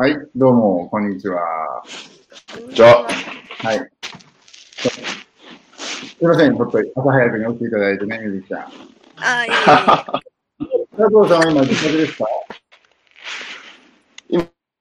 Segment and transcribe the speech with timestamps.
[0.00, 1.82] はい、どうも、こんにちは。
[2.72, 3.06] じゃあ、
[3.58, 3.90] はい。
[4.78, 4.88] す
[6.22, 8.62] いません、ちょっと朝早くに起きていただいてね、みずきちゃん。
[9.16, 9.58] あ、いえいえ。
[10.96, 12.24] 佐藤さんは今、自宅ですか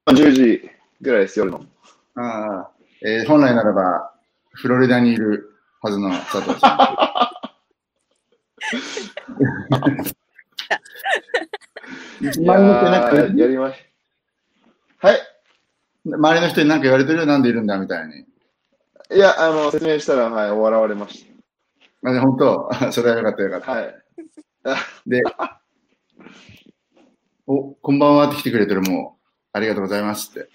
[0.07, 0.71] ？10時
[1.01, 1.65] ぐらいです、夜の。
[2.15, 2.71] ああ、
[3.05, 4.13] えー本来ならば、
[4.53, 6.87] フロリダにいるはずの佐藤さん。
[12.21, 13.88] 周りの人になやりまし
[14.99, 15.19] はい。
[16.05, 18.25] 周りの人に何か言われてるよ、なんでいるんだみたいに。
[19.15, 21.25] いや、あの、説明したら、はい、笑われまし
[22.01, 23.65] まあ、本当、 それはよかったよかった。
[23.65, 23.71] た。
[23.71, 25.09] はい。
[25.09, 25.23] で、
[27.47, 30.49] お、こんばんはって来てくれてる、もう、ありがとうございますって。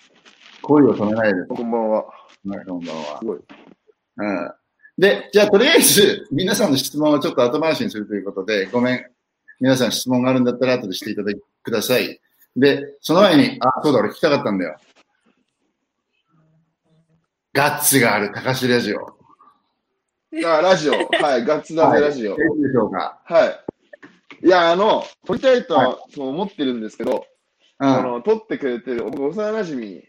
[0.61, 1.43] 声を止めないで。
[1.47, 2.05] こんばんは。
[2.05, 3.25] はい、こんばんはす。
[3.25, 3.39] ごい。
[3.39, 4.53] うん。
[4.99, 9.07] で、じゃあ、とりあえず、皆さんの質問をちょっと後回しにするということで、ごめん。
[9.61, 12.21] 皆さん質問があるんだったら後でしていただきください。
[12.57, 14.77] で、その前に、あ、そうだ、俺聞きたかったんだよ。
[17.53, 19.17] ガッツがある、高橋ラジオ。
[20.45, 20.93] あ、ラジオ。
[20.93, 22.33] はい、ガッツダメラジオ。
[22.33, 22.63] はい。
[22.63, 23.21] でしょうか。
[23.25, 24.47] はい。
[24.47, 27.27] いや、あの、撮りたいとははそう思ってるんですけど、
[27.81, 27.89] うん。
[27.89, 30.03] あの、撮ってくれてる、僕、幼馴染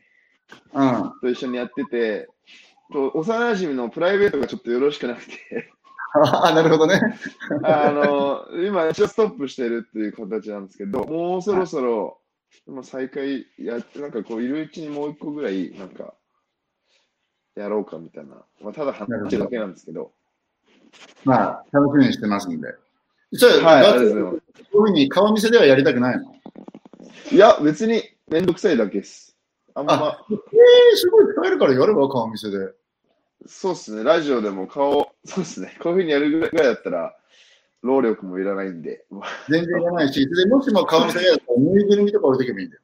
[0.74, 1.14] うん。
[1.22, 2.28] と一緒にやってて、
[2.92, 5.72] と幼馴染のプライベートがちょっとよろしくなくて、
[6.24, 7.00] あ、なるほどね。
[7.64, 12.20] あの、今、一応ストップしてるっていう形なんですけど、もうそろそろ、
[12.67, 16.14] まあ、再開やって、なんかこう、いるうちにもう一個ぐらい、なんか、
[17.56, 18.36] やろうかみたいな。
[18.62, 20.12] まあ、ただ話してるだけなんですけど。
[21.23, 22.75] まあ、楽しみにしてますんで。
[23.34, 26.36] それ、はい、あガッツりがとういういうふうに顔見せではやりたくないの
[27.31, 29.36] いや、別にめんどくさいだけです。
[29.73, 32.58] あんま、あえー、すごい使えるからやれば顔見せで。
[33.47, 37.16] そうっすね、ラジオでも顔、そうっすね、こういうふうにやるぐらいだったら、
[37.86, 39.05] 労力もいらないんで。
[39.50, 42.81] 全然いらないし、でもしも顔見せでやったら、ぬいぐるみとか置いとけばいいんだよ。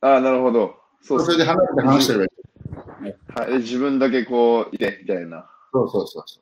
[0.00, 0.76] ああ、なるほど。
[1.02, 3.14] そうそれで離れて話してればいい。
[3.34, 5.50] はい、で自分だけこう、いて、みたいな。
[5.72, 6.40] そうそうそうそ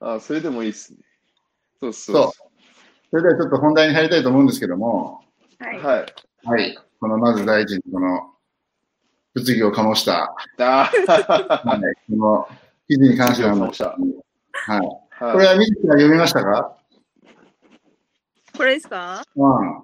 [0.00, 0.04] う。
[0.04, 0.98] ああ、それでもいいっすね。
[1.80, 2.12] そうっす。
[2.12, 2.32] そう
[3.10, 5.20] それではちょっと本題に入りたいと思うんですけども、
[5.58, 5.78] はい。
[5.78, 6.06] はい。
[6.44, 6.78] はい。
[7.00, 8.30] このまず第一に、この、
[9.34, 12.48] 物議を醸した、あはい、この
[12.86, 13.90] 記事に関してなんですけど
[14.52, 15.02] はい。
[15.20, 16.76] あ、これは水木が読みましたか？
[18.56, 19.24] これですか？
[19.36, 19.82] うん。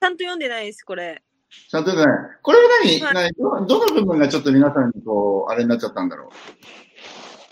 [0.00, 1.22] ちゃんと読んでないです、これ。
[1.70, 2.04] ちゃんとね、
[2.42, 3.32] これは何、はい何？
[3.32, 6.30] どどの部分がちょっと皆さんにこう、あれになっちゃったんだろ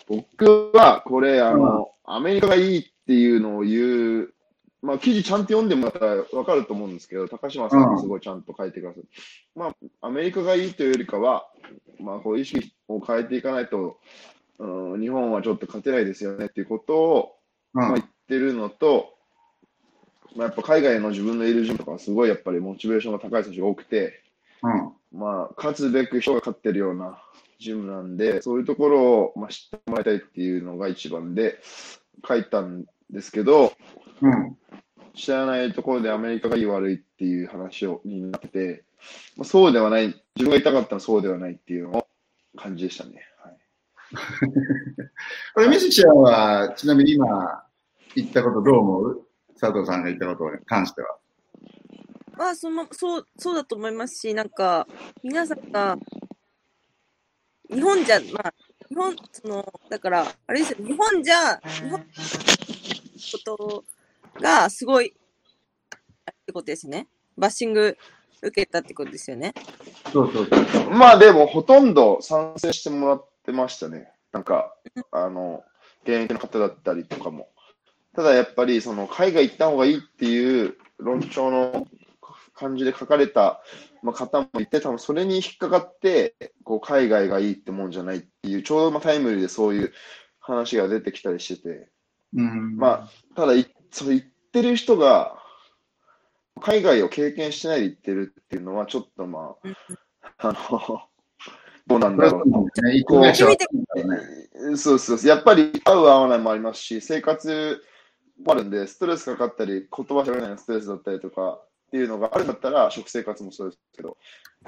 [0.09, 4.35] 僕は、これ、あの、アメリカがいいっていうのを言う、
[4.83, 9.07] まあ、記事ちゃんと読んでもらったらわかると思うんですけど、高島さんがすごいちゃんと書いてくださる。
[9.55, 9.77] まあ、
[10.07, 11.47] アメリカがいいというよりかは、
[12.01, 13.99] まあ、こう意識を変えていかないと、
[14.59, 17.37] うん、日本はちょっと勝てないですよねっていうことを、
[17.75, 17.81] う。
[17.81, 17.89] うん。
[17.89, 19.15] まあ、言ってるのと、
[20.37, 24.22] まあ、やっぱ海外の自分のいるジムとかはすごいやっぱりモチベーションが高い選手が多くて、
[24.62, 24.93] うん。
[25.12, 27.22] まあ、勝つべく人が勝ってるような
[27.59, 31.59] ジムなんで、そういうところを、まあ、知ってもらいたいっていうのが一番で
[32.26, 33.72] 書いたんですけど、
[34.22, 34.56] うん。
[35.15, 38.84] 知らないところでアメリカがいい悪いっていう話をになってて、
[39.37, 42.06] まあ、そうではない、自分が言いたかったのはそうではないっていうのを
[42.56, 43.22] 感じでしたね。
[43.43, 43.59] はい、
[45.54, 47.64] これ、水木ちゃんは、ちなみに今
[48.14, 49.26] 言ったことどう思う？
[49.62, 51.17] 佐藤さんが言ったことに関しては。
[52.37, 54.89] まあ、その、そう、そうだと思いますし、なんか、
[55.23, 55.97] 皆さんが、
[57.73, 58.55] 日本じゃ、まあ、
[58.89, 62.05] 日本、その、だから、あれですよ、日本じゃ、日本こ
[63.45, 63.84] と
[64.41, 67.06] がすごい、ってことですね。
[67.39, 67.97] バッシング
[68.43, 69.55] 受けたってことですよね。
[70.12, 70.91] そうそうそう。
[70.91, 74.11] まあでも、ほとんど賛成してもらってましたね。
[74.33, 74.75] なんか、
[75.12, 75.62] あの、
[76.03, 77.49] 現役の方だったりとかも。
[78.15, 81.87] ただやっぱり、その、海外行った方がいいっていう論調の
[82.55, 83.62] 感じで書かれた、
[84.03, 86.34] まあ、方もいて、多分それに引っかかって、
[86.65, 89.93] こう、海外がいいってもんじゃないっていう、ちょうどまあタイムリーでそういう
[90.41, 91.89] 話が出てきたりしてて、
[92.34, 92.77] うん。
[92.77, 95.38] まあ、ただい、それ言ってる人が、
[96.61, 99.56] 海外を経験してないで言ってるっていうのは、ちょっとま
[100.38, 101.03] あ、あの、
[101.87, 102.43] どうなんだろう。
[104.76, 105.29] そうそうそう。
[105.29, 107.82] やっぱり合う合わないもありますし、生活
[108.38, 114.17] もあるんで、ストレスかかったり、言葉喋れないのストレスだったりとかっていうのがあるんだったら、食生活もそうですけど、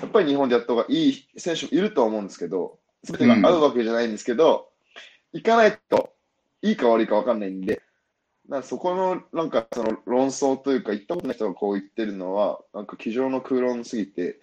[0.00, 4.68] やっぱり日本でやった方がいい選手もいるとは思うんですけど、全てが合うわけじゃないんですけど、
[5.32, 6.12] 行かないと
[6.62, 7.82] いいか悪いか分かんないんで、
[8.48, 14.40] なそこのなんかその論争というか、言ったことない人がこう言ってるのは、なんか机上の空論すぎて、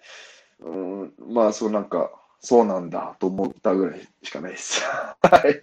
[0.60, 2.10] うん、まあそうなんか、
[2.40, 4.82] そうなんだと思ったぐらいしかないです。
[5.22, 5.62] はい。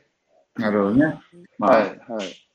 [0.55, 1.19] なるほどね。
[1.57, 1.99] まあ、はい。
[2.07, 2.48] はい。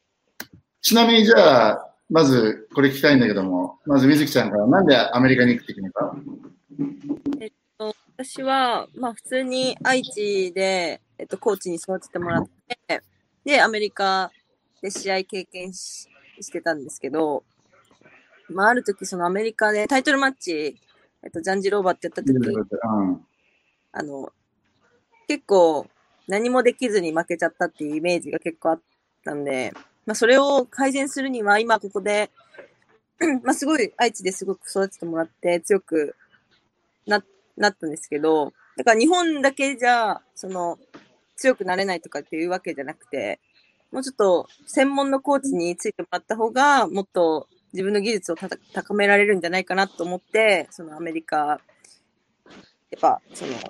[0.85, 6.15] ちなみにじゃあ、まずこれ聞きたいんだけども、まず水木ちゃんからなんでアメリカに行くって決めた？
[7.41, 12.49] えっと、私は、まあ普通に愛知で、えっと、コーチに育ててもらっ
[12.87, 13.03] て、
[13.47, 14.31] で、アメリカ
[14.83, 16.07] で試合経験し
[16.39, 17.45] してたんですけど、
[18.51, 20.77] まあある時そのアメリカでタイトルマッチ、
[21.23, 23.27] えっと、ジャンジローバーってやった時、うん。
[23.91, 24.31] あの、
[25.29, 25.87] 結構
[26.29, 28.81] 何もできずに負けちゃったっていうイメージが結構あっ
[29.25, 29.73] たんで、
[30.07, 32.31] まあそれを改善するには今ここで、
[33.43, 36.17] まあすごい愛知ですごく育ててもらって強く
[37.07, 37.23] な、
[37.57, 40.79] なったんですけど、だから日本だけじゃ、その、
[41.37, 43.41] 強くなれないとかっていうわけじゃなくて、
[43.93, 51.59] もうちょっと専門のコーチについてもらった方が、もっと自分の技術をた高められるんじゃないかなと思って、そのアメリカ、や
[52.97, 53.63] っぱ、その、やっ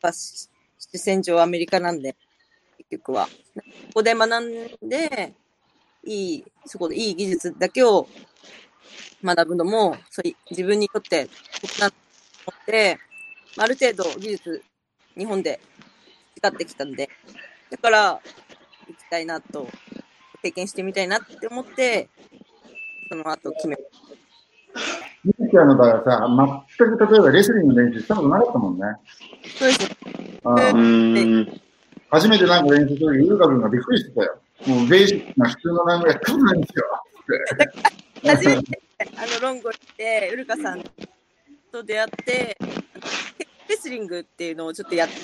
[0.00, 0.48] ぱし
[0.78, 2.16] 主戦場はアメリカなんで、
[2.78, 3.26] 結局は。
[3.26, 3.32] こ
[3.94, 5.34] こで学んで、
[6.04, 8.08] いい、そこでいい技術だけを
[9.22, 11.28] 学ぶのも、そうい自分にとって
[11.60, 11.96] 得だと
[12.46, 12.98] 思って、
[13.56, 14.62] まあある程度技術、
[15.16, 15.60] 日本で
[16.36, 17.08] 培ってきたんで、
[17.70, 18.20] だから、
[18.86, 19.68] 行きたいなと、
[20.42, 22.08] 経験してみたいなって思って、
[23.08, 23.76] その後決め
[25.24, 28.84] ミキちゃんの場合はさ、全く例えばレスリングの練習したことなかったもんね。
[29.58, 29.90] そうです。
[32.10, 34.38] 初めてなんか練習するとき、ウルカ君がびっくりしてたよ。
[34.66, 36.84] もうベーシックな普通のラングやってないんですよ。
[38.24, 38.80] 初めて、
[39.16, 40.82] あの、ロンゴ行って、ウルカさん
[41.70, 42.58] と出会って、
[43.68, 45.14] レスリングっていうのをちょっとやって、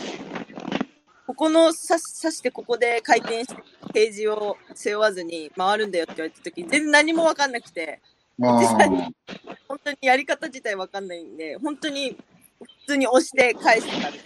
[1.27, 8.01] ここの刺してここで回転して、ページを背負わずに回るんだよって言われた時全然何もわかんなくて、
[8.39, 12.17] 本当にやり方自体わかんないんで、本当に
[12.61, 14.21] 普通に押して返してたんで。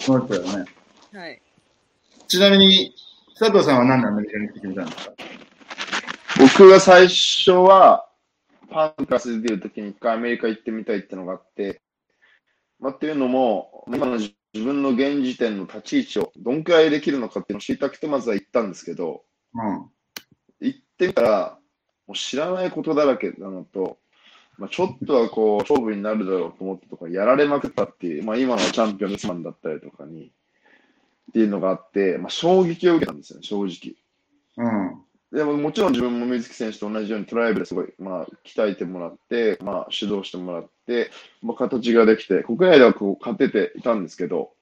[0.00, 0.64] そうだったよね。
[1.12, 1.40] はい。
[2.26, 2.94] ちなみに、
[3.36, 5.12] 佐藤さんは何でアメリカに来てみたんですか？
[6.38, 8.08] 僕が最初は、
[8.70, 11.80] パンカスで出るときに一回アメリカ行ってみたいってのがあって、
[12.78, 19.22] まあ、っていうのも、今の自分の現時点の立ち位置をどんくらいできるのかっていうのを知りたくてまずは行ったんですけど、
[19.54, 19.90] うん。
[20.60, 21.58] 行ってみたら、
[22.06, 23.98] もう知らないことだらけなのと、
[24.58, 30.30] まあ、ちょっとはこう、勝負になるだろうと思ってとか、やられまくったっていう、まあ、今のチャンピオンのスマンだったりとかに、
[31.30, 33.96] っていうのがあって、まあ、衝撃を受けたんですよね、正直。
[34.56, 35.04] うん。
[35.32, 41.10] でももちろん自分も水木選手と同じようにトライブですごい、まあ、鍛えてもらって、まあ、指導してもらって、
[41.42, 44.52] まあ、形ができて、国内ではこう勝てていたんですけど、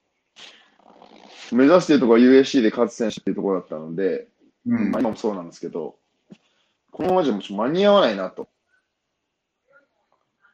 [1.52, 4.28] 目指しているところは USC で勝つ選手っていうところだったので、
[4.66, 5.96] うんまあ、今もそうなんですけど、
[6.90, 8.48] このままじゃも間に合わないなと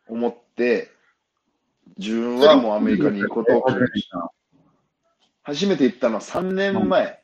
[0.09, 0.91] 思って、
[1.97, 4.33] 自分はもうアメリカに行くことを決めました。
[5.49, 7.23] 初めて行ったのは3年前、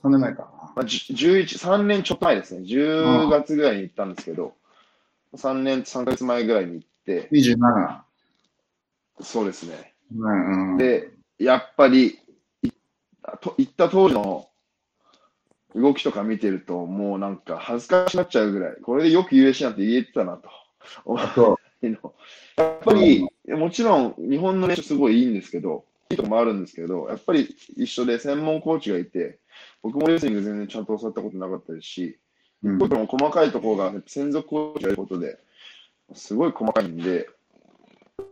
[0.00, 0.48] 3年前か。
[0.76, 2.60] まあ、じゅ11、3年ちょっと前ですね。
[2.60, 4.54] 10月ぐらいに行ったんですけど、
[5.34, 8.00] 3年、3ヶ月前ぐらいに行って、27。
[9.22, 9.92] そうですね。
[10.14, 10.78] うんうん。
[10.78, 12.20] で、やっぱり、
[12.62, 14.48] 行った当時の
[15.74, 20.48] 動きとか見てると、もうなんか恥ずかしくなっちゃうぐらい、これでよく USC なんて言えてたなと。
[22.56, 29.38] やっぱり、もちろん日本の練習すごいいいんですけど、いいとこもあるんですけど、やっぱり一緒で専門コーチがいて、
[29.82, 32.18] 僕もレスリング全然ちゃんと教わったことなかったですし、
[32.62, 32.78] うん。
[32.78, 35.38] 僕も細かいところが専属コーチがいることで、
[36.14, 37.28] すごい細かいんで、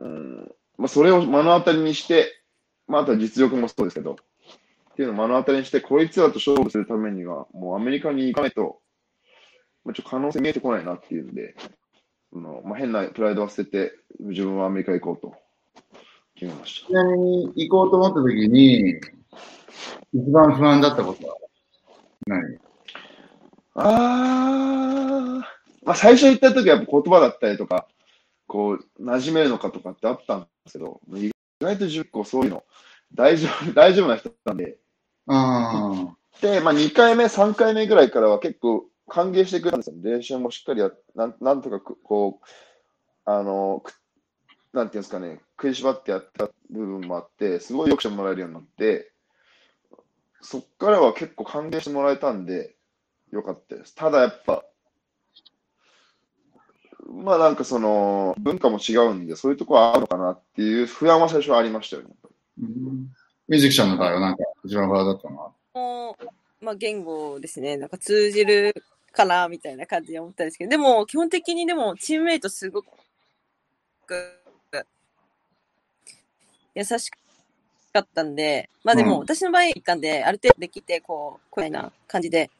[0.00, 2.42] うんまあ、それを目の当たりにして、
[2.86, 8.80] まあ、あとは実力もそうですけど、っていうのを目の当たりにして、こいつらと勝負するためには、もうアメリカに行かないと、
[9.84, 11.56] まあ、ちょっと可能性見えてこないなっていうんで、
[12.34, 15.34] あのまあ、変なプライドを捨てて、自分はアメリカ行こうと
[16.42, 18.96] 決めましちなみに行こうと思った時に、
[20.12, 21.36] 一番不安だったことは
[22.26, 22.58] 何？
[22.58, 22.62] た。
[23.74, 25.38] あー、
[25.84, 27.86] まあ、最初行った時はやっぱ言葉だったりとか、
[28.48, 31.30] こう、馴染めるのかとかってあったんですけど、意
[31.60, 32.64] 外と10個そういうの
[33.14, 34.78] 大丈夫、 大丈夫な人なんで、
[35.28, 39.96] あで、まあ、2回目、3回目ぐらいからは結構歓迎してくれたんですよ。
[40.02, 42.46] 練習もしっかりやなんなんとかくこう、
[43.24, 44.01] あの、く
[44.72, 49.12] なんていうんですかね、食いしばってやった部分もあって、すごいよくしてもらえるようになって、
[50.40, 52.74] そっからは結構歓迎してもらえたんで、
[53.30, 53.94] よかったです。
[53.94, 54.64] ただやっぱ、
[57.06, 62.08] まあなんかその、文化も違うんで、そういうところはあるのかなっていう不安は最初はありましたよね。
[62.60, 62.66] ー
[63.48, 65.52] 水木ちゃんの場合はなんか一番不安だったのは？
[65.74, 67.76] もう、まあ、言語ですね。
[67.76, 68.74] なんか通じる
[69.12, 72.86] かな、みたいな感じで思ったんですけど、でも、基本的にでも、チームメイトすごく、
[76.74, 77.10] 優し
[77.92, 79.20] かったんで、まあでも、うん。
[79.20, 82.50] 私の場合行ったんで、ある程度できて、こう、こういうような感じで、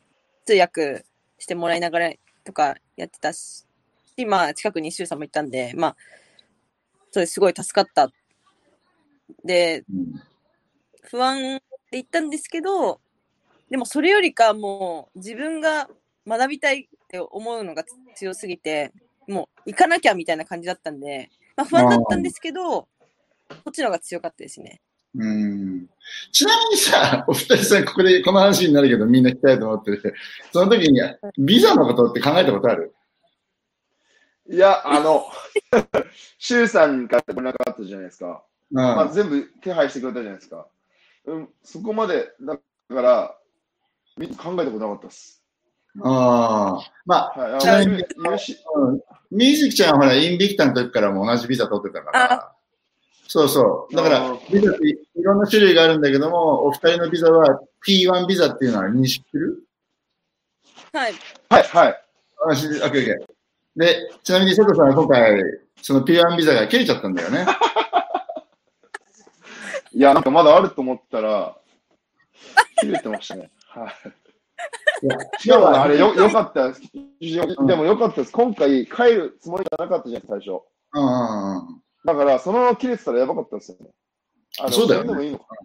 [0.45, 1.05] 通訳
[1.39, 2.13] してもらいながら
[2.45, 3.65] とかやってたし、
[4.27, 5.97] まあ、近くに周さんも行ったんで、まあ、
[7.11, 8.11] それすごい助かった。
[9.45, 10.23] で、うん
[11.03, 13.01] 不安って言ったんですけど、
[13.71, 15.89] でもそれよりかもう自分が
[16.27, 18.93] 学びたいって思うのが強すぎて、
[19.29, 22.89] もう行かなきゃみたいな感じだったんで、まあ不安だったんですけど、
[23.65, 24.81] こっちの方が強かったですね。
[25.15, 25.87] うん
[26.33, 30.15] ちなみにさ、お二人さ、ここでこの話になるけどみんな聞きたいと思ってて、
[30.53, 31.01] その時に
[31.39, 32.95] ビザのことって考えたことある？
[34.51, 35.25] いや、あの、
[36.39, 38.45] シュウさんから連絡あったじゃないですか。
[38.73, 38.77] うん。
[38.77, 40.67] まあ、全部手配してくれたじゃないですか。
[41.27, 43.37] うん、そこまで、だから、
[44.17, 45.43] み考えたことなかったです。
[46.03, 46.93] ああ。
[47.07, 52.53] まあ、はい、ちなみにあのよしうんミージキちゃんはほら、インビクタの時からも同じビザ取ってたから。
[53.33, 53.97] そうそう。
[53.97, 59.65] だからあ、ビザっていろんな種類があるんだけども、お二人のビザは P1 ビザっていうのは認識する？
[60.93, 61.15] はい。
[61.49, 62.03] はい、はい。
[62.51, 63.17] あ、し、オッケーオッケー。
[63.75, 65.43] で、ちなみに瀬戸さんは今回、
[65.81, 67.47] その P1 ビザが切れちゃったんだよね。
[69.95, 71.57] いや、なんかまだあると思ったら、
[72.81, 73.51] 切れてましたね。
[73.69, 75.07] はい。
[75.07, 76.83] いや、でもあれよ、よかったです。
[77.67, 78.33] でもよかったです。
[78.33, 80.63] 今回帰るつもりがなかったじゃないですか、最初。
[80.93, 81.82] うんうんうん。
[82.05, 83.91] だから、そのまま切れてたらやばかったですよね。
[84.61, 85.61] あのそうだよねれでもいいのかな。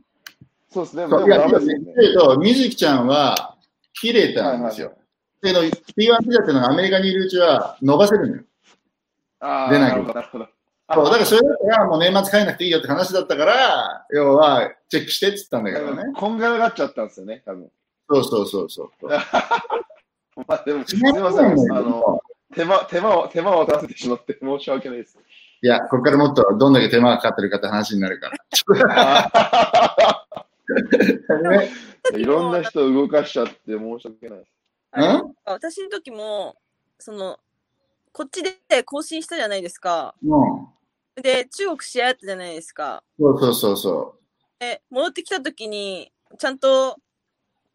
[0.69, 1.03] そうですね。
[1.03, 1.93] でもダメですよね。
[1.99, 3.57] けど、みずきちゃんは
[3.93, 4.93] 切れたんですよ。
[5.41, 8.43] けど、P1 ビザっていうのがアメリカにいるうちは伸ばせるのよ。
[9.39, 10.47] ああ、出ないなるほど、なるほど。
[10.93, 16.13] そう、だからそれだったらもう年末帰んなくていいよって話だったから、要は、チェックしてって言ったんだけどね。
[16.15, 17.69] こんがらがっちゃったんですよね、多分。
[18.09, 19.09] そうそうそうそう。
[20.47, 21.73] まあでも、すちみません。
[21.73, 22.21] あの、
[22.55, 25.17] 手間、手間を、手間を取らせてしまって申し訳ないです。
[25.61, 30.27] いや、ここからもっとどんだけ手間がかかってるかって話になるから。
[31.51, 31.69] ね、
[32.15, 34.45] いろんな人を動かしちゃって申し訳ない
[35.45, 36.55] 私の時も、
[36.99, 37.39] その、
[38.11, 40.15] こっちで更新したじゃないですか。
[40.23, 41.21] うん。
[41.21, 43.03] で、中国試合あったじゃないですか。
[43.19, 44.15] そうそうそうそ
[44.59, 46.97] で、戻ってきた時に、ちゃんと、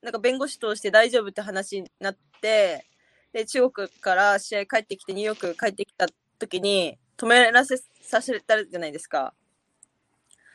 [0.02, 2.86] なんか弁護士通して大丈夫って話になって、
[3.32, 6.06] で、中国から試合帰ってきて、ニューヨーク帰ってきた
[6.38, 9.34] 時に、止めらせさせたじゃないですか。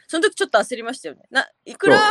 [0.07, 1.23] その時ちょっと焦りましたよね。
[1.31, 2.03] な、いくら払っ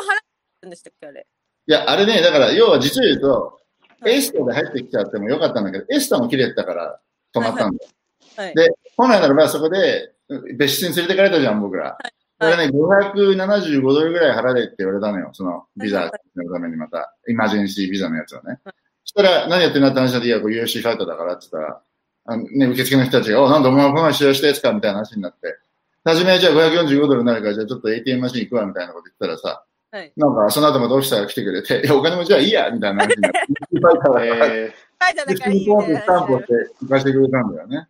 [0.61, 1.21] たんでしたっけ、あれ？
[1.21, 1.25] う。
[1.71, 7.01] いや、あれね、だから、要は実を言うと、はいエスタで入ってきちゃってもよかったんだけど、エスタも切れてたから
[7.35, 7.91] 止まったんだよ。
[8.37, 8.55] はい。
[8.55, 10.13] で本来ならばそこで、
[10.55, 11.97] 別室に連れてかれたじゃん、僕ら。
[12.39, 18.59] これね、575ドルぐらい払えって言われたのよ、そのビザのためにまた、イマージェンシービザのやつをね。
[18.67, 18.73] そ
[19.07, 21.83] したら、何やってんだって話になって、いや、これ UFC ファイターだからって言ったら、
[22.27, 25.59] あのね、受付の人たちが、お、なんだお前この前試合したやつかみたいな話になって、
[26.05, 30.13] 初めはじゃあ545ドルになるから、じゃあちょっと ATM マシン行くわみたいなこと言ったらさ、はい。
[30.17, 33.39] なんかその後またオフィサーが来てくれて、 いや、お金もじゃあいいやみたいな話になって、
[33.73, 36.53] UFC ファイターだから、え書いたで、だからいいスタンプをして
[36.83, 37.89] 行かしてくれたんだよね。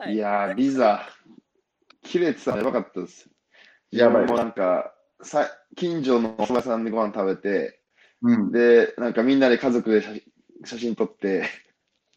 [0.00, 1.08] ー、いやー、ビザ、
[2.02, 3.28] 切れてたらやばかったです。
[3.90, 7.80] やばいもうなんか、さ近所のお蕎麦屋さんでご飯食べて、
[8.22, 8.52] うん。
[8.52, 10.02] で、なんかみんなで家族で
[10.64, 11.44] 写真撮って、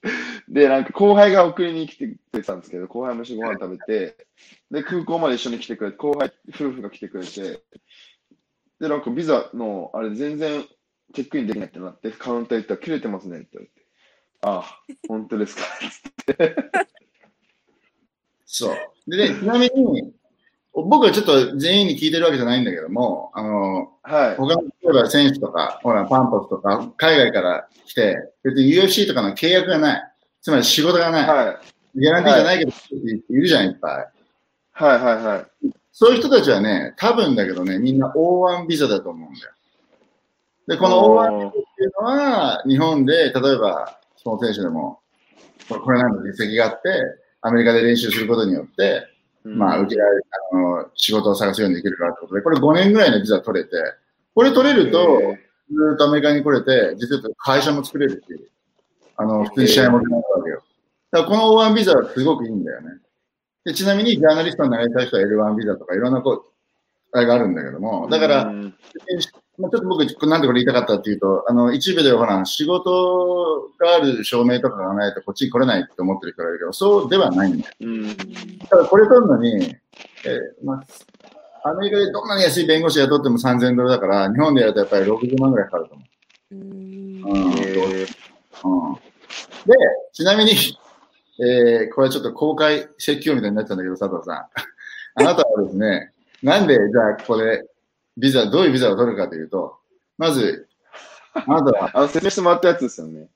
[0.49, 4.27] で、なんか後輩が送りに来てくれてたんですけど、後輩も一緒にご飯食べて、
[4.71, 7.61] で、空港まで一緒に来てくれて、後輩夫婦が来てくれて、
[8.79, 10.65] で、なんかビザの、あれ全然
[11.13, 13.87] チェックインできないってなって、カウンター行ったら切れてますねって言われて、
[14.41, 15.63] ああ、本当ですか？
[18.45, 18.77] そう。
[19.07, 20.13] でね、ちなみに、
[20.73, 24.35] 僕はちょっと全員に聞いてるわけじゃないんだけども、あの、はい。
[24.37, 30.11] 他の例えば選手とか、ほら、パンポスとか、海外から来て、別に UFC とかの契約がない。
[30.41, 31.27] つまり仕事がない。
[31.27, 31.59] は
[31.93, 31.99] い。
[31.99, 34.07] ギャランティーじゃないけど、いるじゃん、いっぱい。
[34.71, 35.71] はいはいはい。
[35.91, 39.53] そういう人たちはね、多分だけどね、みんな O1 ビザだと思うんだよ。
[40.67, 44.99] で、この O1 おーっていうのは、日本で、例えば、その選手でも、
[45.67, 46.89] これこれなんだ実績があって、
[47.41, 49.10] アメリカで練習することによって、
[49.43, 53.71] まあ、受けられる、あの、仕事を探すようにできるからってことで、これ5年ぐらいのビザ取れて、
[54.35, 58.49] これ取れると、えずっとアメリカに来れて、実は会社も作れるっていう。
[59.17, 60.63] あの、普通に試合も出ないわけよ。
[61.11, 62.99] だからこの O1 ビザはすごくいいんだよね。
[63.65, 66.43] で、ちなみにジャーナリストになりたい人は L1 ビザとかいろんなこう、
[67.13, 68.75] あれがあるんだけども、だから、うん
[69.57, 77.75] まあ、ちょっと僕、なんでこれ言いたかったっていうと、あの、一部でほら、仕事がある証明とかがないとこっちに来れないって思ってる人がいるけど、そうではないんだよ。
[77.81, 78.15] うん。
[78.69, 79.75] ただこれ取るのに、
[80.25, 80.81] えーま
[81.63, 86.03] あ、アメリカでどんなに安い弁護士雇っても3000ドルだから、日本でやるとやっぱり60万ぐらいかかると思
[86.51, 86.57] うう。
[86.57, 88.07] うんえー
[88.63, 89.01] うん、で、
[90.13, 90.53] ちなみに、
[91.39, 94.35] えーこれちょっと公開説教みたいになっちゃうんだけど、佐藤さん。
[95.15, 97.63] あなたはですね、なんで、じゃあ、ここで、
[98.17, 99.77] ビザ、どういうビザを取るかというと、
[100.17, 100.67] まず、
[101.33, 103.29] あなたは、 あの、説明してもらったやつですよね。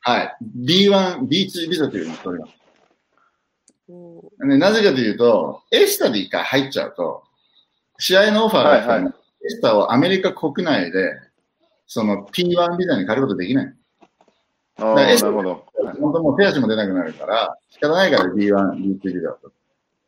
[0.00, 2.54] はい、B1、B2 ビザというのを取ります。
[3.88, 7.24] おね、なぜかというと、エスタで一回入っちゃうと、
[7.98, 11.14] 試合のオファーが来たら、はいはエスターをアメリカ国内で、
[11.86, 13.74] その P1 ビザに変えることできない。
[14.76, 15.50] ああ、なるほど。
[15.50, 19.59] はい本当もう手足も出なくなるから、仕方ないから B1、B2 ビザを取る。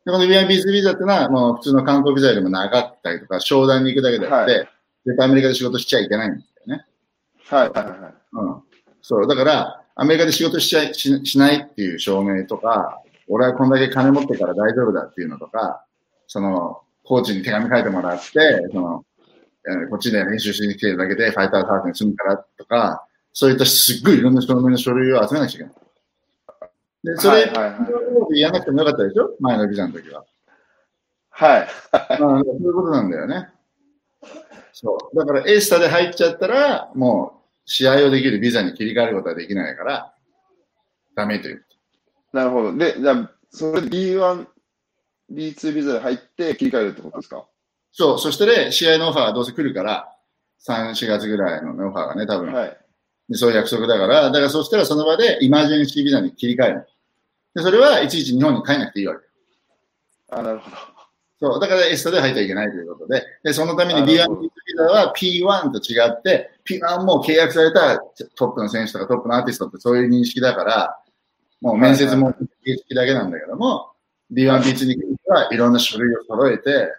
[0.05, 4.67] で、この B1、B2 ビザっていうのは、もう普通の観光ビザよりも長かったりとか、商談に行くだけであって、は
[5.05, 6.43] 絶対アメリカで仕事しちゃいけないんだよ
[6.77, 6.85] ね。
[7.47, 8.13] はいはいはい。
[8.33, 8.63] うん。
[9.01, 9.27] そう。
[9.27, 15.85] だから、アメリカで仕事しちゃいししないっていう証明とか、俺はこんだけ金持ってから大丈夫だっていうのとか、
[16.27, 18.29] その、コーチに手紙書いてもらって、
[18.71, 19.05] その、
[19.65, 25.73] えーこっちで練習しに来てるだけでファイターハーフに住むからとか、そういったすっごいいろんな証明の書類を集めなきゃいけない。
[27.03, 29.35] で、それ、はいはいはいやらなくてもよかったでしょ？
[29.39, 30.23] 前のビザの時は。
[31.29, 31.67] はい。
[31.91, 33.49] まあ、そういうことなんだよね。
[34.71, 35.17] そう。
[35.17, 40.13] だから、エースタで入っちゃったら、もう、試合をできるビザに切り替えることはできないから、
[41.15, 41.65] ダメという。
[42.31, 42.77] なるほど。
[42.77, 44.47] で、じゃあ、それで B1、
[45.31, 47.45] B2 ビザで入って切り替えるってことですか？
[47.91, 48.19] そう。
[48.19, 50.15] そしてね、試合のオファーがどうせ来るから、
[50.67, 52.53] 3、4月ぐらいのオファーがね、多分。
[52.53, 52.77] はい。
[53.29, 56.87] でそういう約束だから、だからそしたらその場でイマージェンシービザに切り替える。
[57.55, 59.25] で、それはいちいち日本に帰らなくていいわけ。
[60.31, 60.77] あ、なるほど。
[61.39, 61.59] そう。
[61.59, 67.99] だからエスタで入っちゃいけないということで、で、そのためにな B1 るほどビザは P1 と違って、P1 も契約された
[68.35, 70.99] トップの選手とかトップのアーティストってそういう認識だから、
[71.61, 73.91] もう面接も形式だけなんだけども、
[74.31, 76.93] B1、B2 に来る人はいろんな書類を揃えて、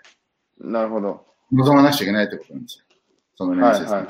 [0.60, 1.26] なるほど。
[1.52, 2.84] 望まなくちゃいけないってことなんですよ。
[3.36, 3.90] その面はい接に。
[3.92, 4.04] はい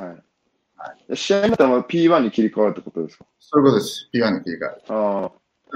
[0.76, 1.16] はい。
[1.16, 3.24] 試合になったら P1 に切り替わるってことですか？
[3.40, 4.08] そういうことです。
[4.12, 4.82] P1 に切り替える。
[4.88, 5.32] あだから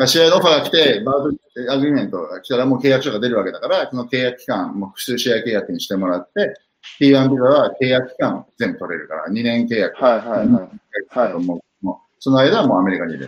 [0.06, 6.54] 試合のオファーが来て、バードアグリメントが来たらもう契約書が出るわけだから、その契約期間、もう複数試合契約にしてもらって、
[7.00, 9.96] P1 ビザは契約期間全部取れるから、2年契約。
[10.04, 10.16] あ。
[10.16, 10.70] はいはいはい。
[11.14, 13.26] だともうもうその間はもうアメリカにいる。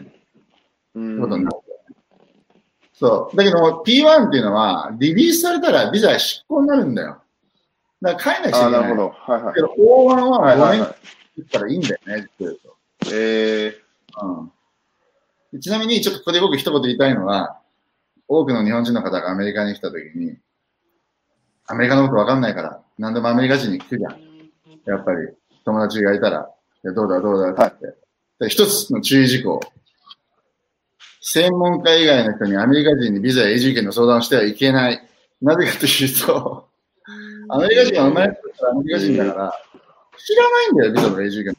[0.95, 1.45] うってことにん。
[1.45, 1.57] なる。
[2.93, 3.37] そう。
[3.37, 7.23] だけど、P1 っていうのは、リリースされたらビザ執行になるんだよ。
[8.03, 8.83] だから帰んなくちゃいけない。
[8.83, 9.09] なるほど。
[9.11, 9.61] はいはいけ。
[9.61, 10.95] ど、O1 は5年はいはいはい。
[11.37, 12.77] 切ったらいいんだよね、って言うと。
[13.15, 13.77] え
[14.23, 14.53] うん。
[15.59, 17.61] ちなみに、ちょっとここで僕一言言いたいのは、
[18.29, 20.37] 多くの日本人の方がアメリカに来たときに、
[21.67, 24.13] アメリカのことわかんないから、何でもアメリカ人に聞くじゃん。
[24.87, 25.29] やっぱり、
[25.65, 26.49] 友達がいたら、
[26.85, 28.01] いやどうだどうだって言って。
[28.41, 29.61] で一つの注意事項。
[31.21, 35.07] 専門家以外の人にアメリカ人にビザや永住権の相談をしてはいけない。
[35.43, 36.69] なぜかというと、
[37.49, 39.53] アメリカ人は生まれてからアメリカ人だから、
[40.17, 41.57] 知らないんだよ、ビザと永住権。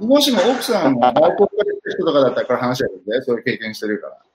[0.00, 4.12] もしも奥さんが外国から来た人とかだったらこれ話だけどね、そういう経験してるから。
[4.14, 4.26] だか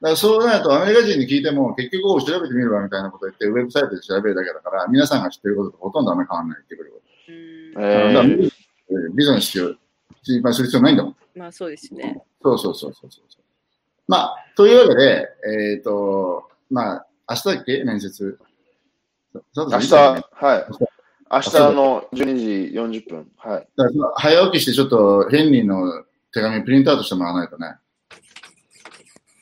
[0.00, 7.80] らそうなるとアメリカ人に聞いても結局お調べてみるわみたいなこと言ってウェブサイトで調べるだけだから皆さんが知ってることとほとんどあんまり変わらないってくるこー、と。
[7.80, 8.34] だから
[8.86, 9.74] えー、ビザの必要、
[10.22, 11.16] 心配する必要ないんだもん。
[11.34, 12.22] まあそうですね。
[12.42, 13.24] そうそうそうそうそう。
[14.06, 15.28] まあ、というわけで、
[15.72, 17.84] えっ、と、まあ、明日だっけ？
[17.84, 18.38] 面接。
[19.54, 20.22] そう明日、はい。
[21.34, 23.26] 明日の12時40分。
[23.36, 23.66] はい。
[24.14, 27.74] 早起きしてちょっとヘンリーの手紙プリントアウトしてもらわないとね。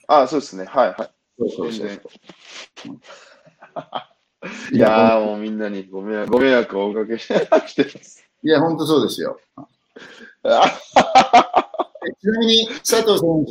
[0.09, 0.65] あ、そうですね。
[0.65, 1.11] はいはい。
[1.39, 1.89] そうそうそう。
[4.73, 8.25] いやー、もうみんなにご迷惑ご迷惑をおかけしてます。
[8.43, 9.39] いや、本当そうですよ。
[10.45, 10.65] あ
[12.21, 13.45] ちなみに、佐藤選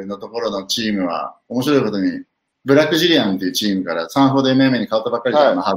[0.00, 2.24] 手のところのチームは、面白いことに、
[2.64, 5.76] ブラックジリアンっていうチームからサンフォード MMA に変わったばっかりじゃん、はいまあ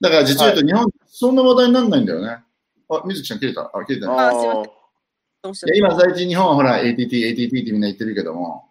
[0.00, 2.38] だから実を言うと、日本、そんな話題にならないんだよね。
[2.90, 3.70] あ、水木ちゃん切れた？
[3.74, 4.14] あ、切れたね。
[4.16, 4.68] あすいまあー
[5.42, 8.68] どうしいや今、最近日本はほら、ATT、ATT ってみんな言ってるけども、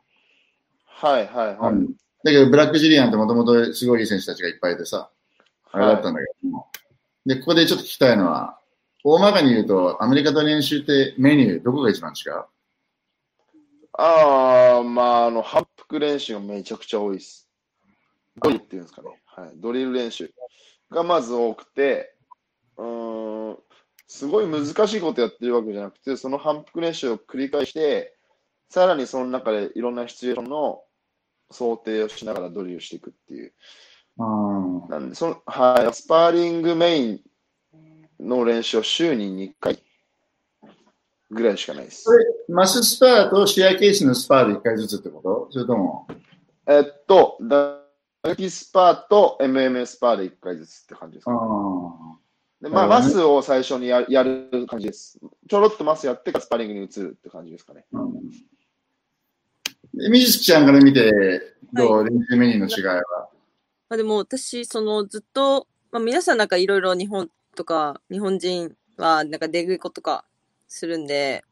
[0.86, 1.74] はいはいはい。
[1.74, 5.12] うんだけど、ブラックジリアンってもともとすごいいい選手たちがいっぱいいてさ、
[5.72, 6.68] あれだったんだけども。
[7.28, 8.60] で、ここでちょっと聞きたいのは、
[9.04, 12.44] 大まかに言うと、アメリカと練習ってメニュー、どこが一番違う？
[13.94, 17.48] ああ、まあ、あの、反復練習がめちゃくちゃ多いです。
[18.42, 19.10] ドリルっていうんですかね。
[19.26, 19.52] はい。
[19.56, 20.30] ドリル練習
[20.92, 22.16] がまず多くて、
[22.78, 23.58] うーん、
[24.08, 28.16] すごい難しいことやってるわけじゃなくて、その反復練習を繰り返して、
[28.70, 30.82] さらにその中でいろんなシチュエーションの
[31.52, 33.54] 想定をしながらドリルしていくっていう。
[34.18, 34.88] うん。
[34.90, 37.22] なんで、その、はい、スパーリングメイン
[38.20, 39.80] の練習を週に2回
[41.30, 42.12] ぐらいしかないですそ。
[42.12, 45.48] れ、マススパーと試合ケースのスパーで1回ずつってこと？
[45.52, 46.08] それとも、
[46.68, 47.38] えっと、
[48.28, 51.40] 打撃スパーと MMA スパーで1回ずつって感じですあか。
[51.42, 52.18] あ。
[52.62, 55.20] でまあ、マスを最初にややる感じです。
[55.48, 57.86] ちょろっとマスやってからスパーリングに移るって感じですかね。
[57.92, 58.30] うん。
[59.94, 63.04] で水木ちゃんから見て、どう、練習メニューの違いは？
[63.90, 70.26] まあでも私、そのずっと、まあ皆さんなんかいろいろ日本とか、日本人はなんか出食い子とか
[70.68, 71.46] するんで、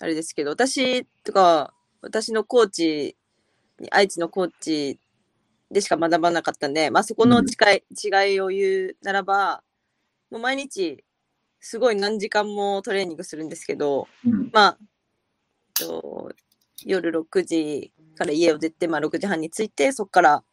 [0.00, 3.16] あれですけど、私とか、私のコーチ
[3.80, 5.00] に、愛知のコーチ
[5.72, 7.44] でしか学ばなかったんで、まあそこの違
[7.76, 9.62] い,、違いを言うならば、
[10.30, 11.04] もう毎日、
[11.60, 14.50] すごい何時間もトレーニングするんですけど、うん。
[14.52, 14.78] まあ、
[15.74, 16.32] と
[16.84, 20.44] 夜6時から家を出て、まあ6時半に着いて、そこから、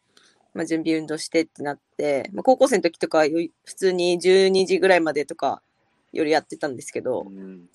[0.54, 3.22] まあ、準備運動してってなって、まあ、高校生の時とか
[3.64, 5.62] 普通に12時ぐらいまでとか
[6.12, 7.68] 夜やってたんですけど、うん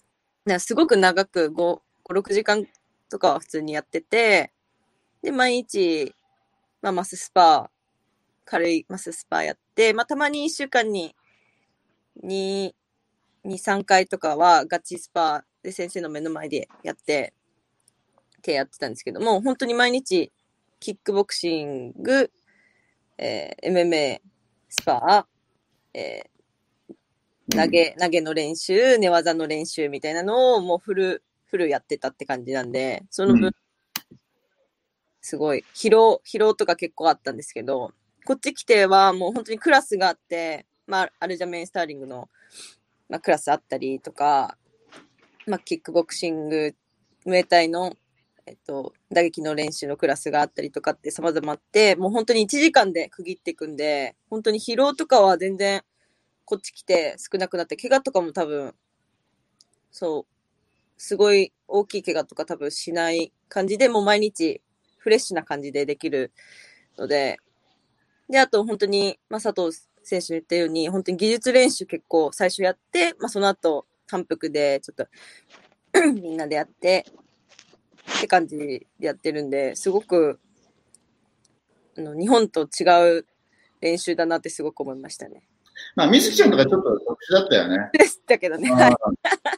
[0.59, 2.67] すごく長く5、5、6時間
[3.09, 4.51] とかは普通にやってて、
[5.23, 6.13] で、毎日、
[6.85, 7.71] まあ、マススパ、
[8.45, 11.15] 軽いマススパやって、まあ、たまに1週間に
[12.23, 12.71] 2、
[13.43, 17.33] 2、3回とかはガチスパで先生の目の前でやって、
[18.37, 20.31] ってやってたんですけども、本当に毎日、
[20.79, 22.29] キックボクシング、
[23.17, 24.19] えー MMA、
[24.69, 25.25] スパ、
[25.91, 26.95] えー
[27.49, 33.55] 投げ、投げの練習、寝技の練習みたいなのをもうフル、フルやってたって感じなんで、その分、
[35.25, 37.93] すごい、疲労、疲労とか結構あったんですけど、
[38.25, 42.29] こっち来てはもう本当にクラスがあって、まあ、アルジャメンスターリングの、
[43.09, 44.55] まあ、クラスあったりとか、
[45.47, 46.75] まあ、キックボクシング、
[47.25, 47.95] ムエタイの、
[48.45, 55.81] えっと、打撃の練習のクラスがあったりとかって様々あって、もう本当に1時間で区切っていくんで、本当に疲労とかは全然
[56.45, 58.75] こっち来て少なくなって、怪我とかも多分、
[59.89, 60.35] そう、
[60.97, 64.61] すごい大きい怪我とか多分しない感じで、もう毎日
[65.05, 66.31] フレッシュな感じでできる
[66.97, 67.37] ので、
[68.27, 75.07] で、あと本当に、まあ、佐藤選手の言ったように、本当に技術練習結構最初やって、まあ、その後、反復でちょっと
[76.19, 77.05] みんなでやって、
[78.17, 80.39] って感じでやってるんで、すごく、
[81.99, 83.27] あの、日本と違う
[83.79, 85.43] 練習だなってすごく思いましたね。
[85.95, 87.89] まあ、みずきちゃんとかちょっと特殊だったよね。
[87.93, 88.71] でしたけどね。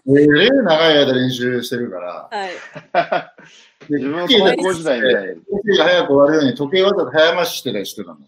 [0.07, 0.23] あはい。
[0.25, 2.29] ーえれ長い間練習してるから。
[2.31, 2.51] はい。
[3.89, 5.35] で自分は高校時代みたいに。
[5.35, 8.17] 時計が早く終わるように時計わざと早回ししてたりしてたの。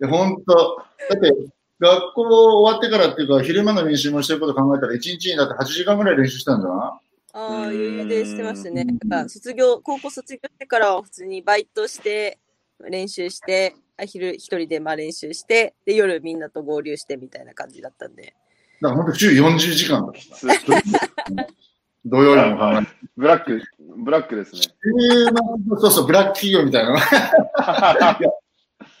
[0.00, 1.32] で、本当だって、
[1.80, 6.74] 学校終わってからっていうか、昼間の練習もしてること考えたら、1日にだって8時間ぐらい練習したんだな。
[6.74, 7.00] あ
[7.32, 8.86] あ、余裕でしてましたね。
[9.28, 12.38] 卒業、高校卒業してからは普通にバイトして、
[12.80, 18.34] 練習して、あ昼一人でまあ練習して、で、夜みんなと合流してみたいな感じだったんで。
[18.80, 20.18] だから本当週40時間だった。
[20.18, 20.46] きつ
[22.06, 22.92] 土曜日も考えて。
[23.16, 23.62] ブラック、
[24.04, 24.60] ブラックですね。
[25.80, 26.96] そうそう、ブラック企業みたいな。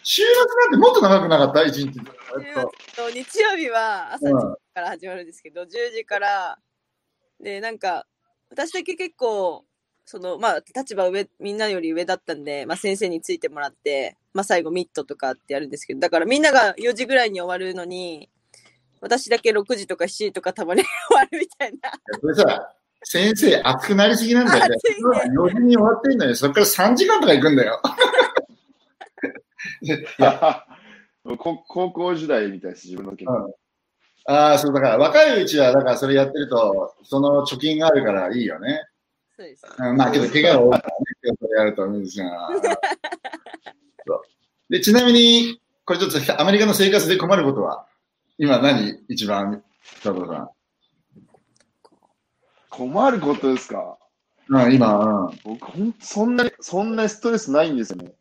[0.02, 1.64] 週末なんてもっと長くなかった？
[1.64, 1.92] 一日。
[1.92, 2.02] 週末
[2.96, 6.58] と日曜日は朝うん10時から始まるんですけど、10時から、
[7.40, 8.06] で、なんか、
[8.50, 9.64] 私だけ結構、
[10.04, 18.28] その、まあ、立場上、みんなより上だったんで、まあ、先生についてもらって、まあ、最後ミットとかってやるんですけど、だからみんなが4時ぐらいに終わるのに、
[19.00, 21.92] 私だけ6時とか7時とかたまに終わるみたいな。
[22.20, 24.76] それさ、先生熱くなりすぎなんだよね。
[24.76, 25.08] 熱いね
[25.38, 26.34] 4時に終わってんのよ。
[26.34, 27.80] そっから3時間とか行くんだよ。
[29.82, 29.98] いや
[31.36, 33.52] こ高校時代みたいです、自分の時うん
[34.30, 38.84] ああ、そうだから若いうちは、だからそれやってると、その貯金があるからいいよね。
[39.36, 39.66] そうです。
[39.78, 40.94] うんまあけど、怪我が多いからね、
[41.40, 42.50] それやると、水木さんは
[44.06, 44.22] そう
[44.68, 47.86] で、ちなみに、これちょっとアメリカの生活で困ることは、
[48.40, 49.64] 今何一番、
[50.00, 50.48] 佐藤さ
[52.70, 53.98] 困ることですか？
[54.48, 54.54] ん。
[54.54, 55.38] うん、今、うん。
[55.42, 58.12] 僕、ほんとそんなに、そんなにストレスないんですよね。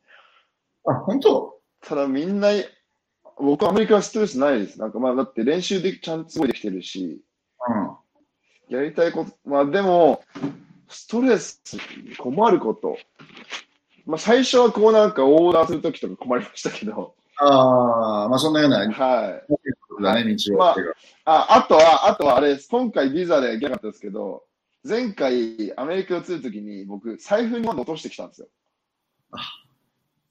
[0.87, 1.59] あ、本当？
[1.81, 2.49] ただみんな、
[3.37, 4.79] 僕アメリカはストレスないです。
[4.79, 7.21] なんかまあだって練習でちゃんとすごいできてるし、
[8.69, 8.75] うん。
[8.75, 10.23] やりたいこと、まあでも、
[10.89, 11.61] ストレス、
[12.17, 12.97] 困ること。
[14.07, 19.53] まあ最初はこうなんかオーダーするときとか困りましたけど、ああ、まあそんなような、はい。
[20.01, 20.57] だね、道を。
[20.57, 20.75] ま
[21.25, 22.67] あ、あとは、あとはあれです。
[22.69, 24.43] 今回ビザで行けなかったですけど、
[24.83, 28.47] 前回アメリカ移るときに僕、財布に落としてきたんですよ。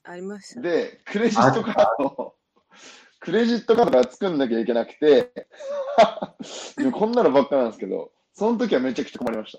[0.05, 0.61] ありました。
[0.61, 2.35] で、クレジットカードを、
[3.21, 5.33] クレジットカードが作んなきゃいけなくて、
[6.77, 9.59] でもこんなのばっかなんですけど、その時はめちゃくちゃ困りました。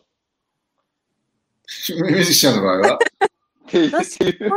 [1.93, 2.95] ミュージシャンの場合は？
[2.95, 2.97] っ
[3.67, 4.51] ていう、私っていう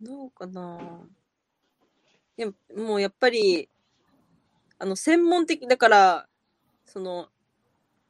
[0.00, 0.78] どうかな
[2.38, 3.68] いや、もうやっぱり、
[4.80, 6.26] あの、専門的だから、
[6.86, 7.28] その、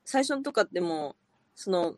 [0.05, 1.15] 最初のとかってもう、
[1.57, 1.97] その、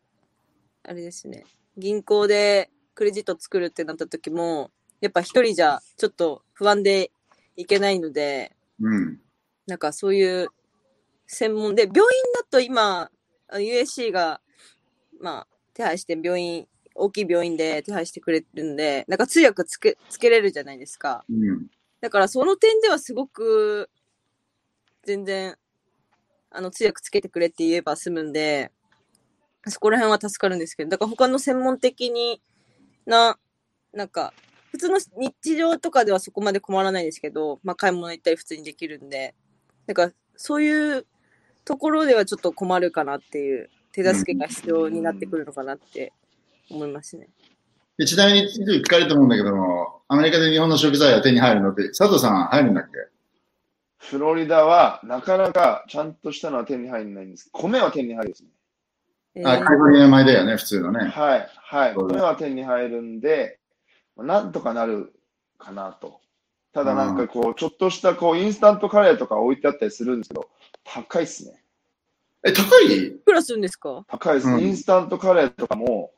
[0.83, 1.45] あれですね、
[1.77, 4.71] 銀行でクレジット作るってなった時も、
[5.03, 7.11] やっぱ一人じゃちょっと不安で
[7.55, 9.21] いけないので、うん。
[9.67, 10.49] なんかそういう
[11.27, 12.05] 専門で、病院
[12.35, 13.11] だと今、
[13.49, 14.41] あ USC が、
[15.21, 21.27] まあ、手配して病院、大きい病院で手配してくれるんで、なんか通訳つけ、つけれるじゃないですか。
[21.29, 21.67] うん。
[22.01, 23.91] だからその点ではすごく、
[25.05, 25.57] 全然、
[26.51, 28.71] あの、通訳つけてくれって言えば済むんで、
[29.69, 32.43] そこら辺は助かるんですけど、だから他の専門的に
[33.07, 33.39] な
[33.93, 34.33] なんか、
[34.71, 39.35] 普通の日常とかではそこまで困らないですけど、まあ買い物行ったり普通にできるんで、
[39.87, 41.07] なんかそういう
[41.65, 46.13] ところではちょっと困るかなっていう手助けが必要になってくるのかなって
[46.71, 47.29] 思いますね。
[47.99, 53.12] でちなみに、聞かれると思うんだけども、アメリカで日本の食材は手に入るのって、佐藤さん入るんだっけ？
[54.03, 57.49] フロリダはなかなかちゃんとしたのは手に入らないんです。
[57.53, 58.51] 米は手に入るですね。
[59.45, 61.09] あ、えーカリフォルニア米だよね、普通のね。
[61.09, 61.95] はい、はい。
[61.95, 63.59] 米は手に入るんで、
[64.17, 65.15] まあなんとかなる
[65.59, 66.21] かなと。
[66.75, 70.49] ただなんかこう、ちょっとしたこう、インスタントカレーとか置いてあったりするんですけど、
[70.85, 71.63] 高いっすね。
[72.45, 73.07] え、高い？
[73.07, 74.05] いくらするんですか？
[74.09, 74.49] 高いです。
[74.49, 76.11] うんインスタントカレーとかも、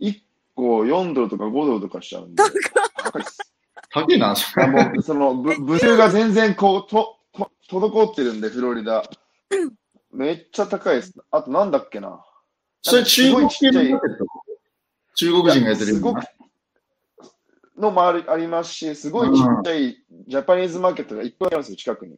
[0.00, 0.14] 1
[0.54, 2.42] 個4ドルとか5ドルとかしちゃうんで、
[2.96, 3.52] 高いっす。
[3.90, 4.64] 高いな、それ。
[4.64, 7.16] あもうその、ぶ物流が全然こう、と、と、
[7.80, 9.02] 滞ってるんで、フロリダ。
[10.12, 11.14] めっちゃ高いです。
[11.30, 12.24] あとなんだっけな。
[12.82, 14.26] それ中国系のマーケット
[15.14, 16.14] 中国人がやってるすご。
[17.78, 19.96] のもありありますし、すごいちっちゃい
[20.28, 22.16] ジャパニーズマーケットがいっぱいあるんですよ、近くに。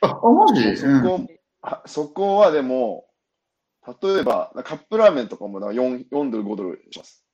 [0.00, 0.76] あ、あマジ？
[0.76, 1.02] そうん。
[1.02, 1.26] こ
[1.60, 3.06] はそこはでも、
[4.02, 7.24] 例えば、カップラーメンとかもだから 4, 4ドル、5ドルします。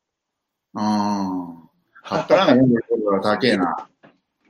[0.74, 1.64] あ
[2.04, 2.08] あ。
[2.08, 2.82] カップラーメン飲んでる
[3.22, 3.88] から高えな。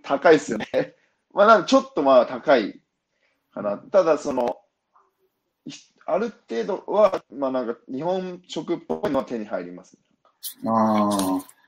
[0.02, 0.66] 高いですよね。
[1.34, 2.79] まあ、なんかちょっとまあ高い
[3.62, 3.78] かな。
[3.78, 4.58] ただ、その、
[5.66, 5.72] い
[6.06, 9.96] ある程度は、まあなんか日本食っぽいのは手に入ります。
[10.66, 11.16] ああ。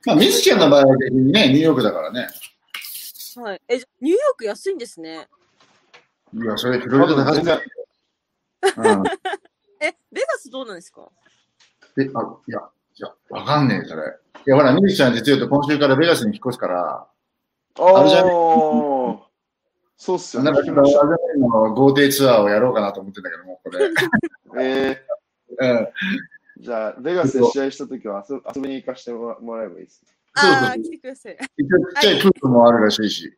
[0.04, 2.26] まあ、水木の場合はね、ニューヨークだからね。
[3.36, 3.62] はい。
[3.68, 5.28] え、ニューヨーク安いんですね。
[6.34, 7.60] いや、それフロリダ高い。
[9.80, 11.08] え、ベガスどうなんですか？
[11.98, 14.02] え、あ、いや、いや、わかんねえ、それ。
[14.46, 17.06] いや、ほら、水木ちゃん実は言うと今週からベガスに引っ越すから、
[17.78, 18.30] あれじゃね？
[18.32, 19.31] おー
[19.96, 20.50] そうっすよね。
[20.50, 23.90] なんかの豪邸ツアーをやろうかなと思ってんだけども、これ。
[24.60, 25.04] え
[25.58, 25.76] うん。
[25.78, 25.88] ー、
[26.58, 30.12] じゃあ、ベガスで試合したときは遊遊びに行かせてもらもらえばいいですね。
[30.34, 31.38] ああ、来てください。
[31.56, 33.36] 一応ちっちゃいプールもあるらしいし。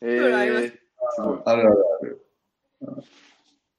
[0.00, 1.42] えプールありますー、すごい。
[1.44, 2.26] あるあるある。
[2.82, 3.04] うん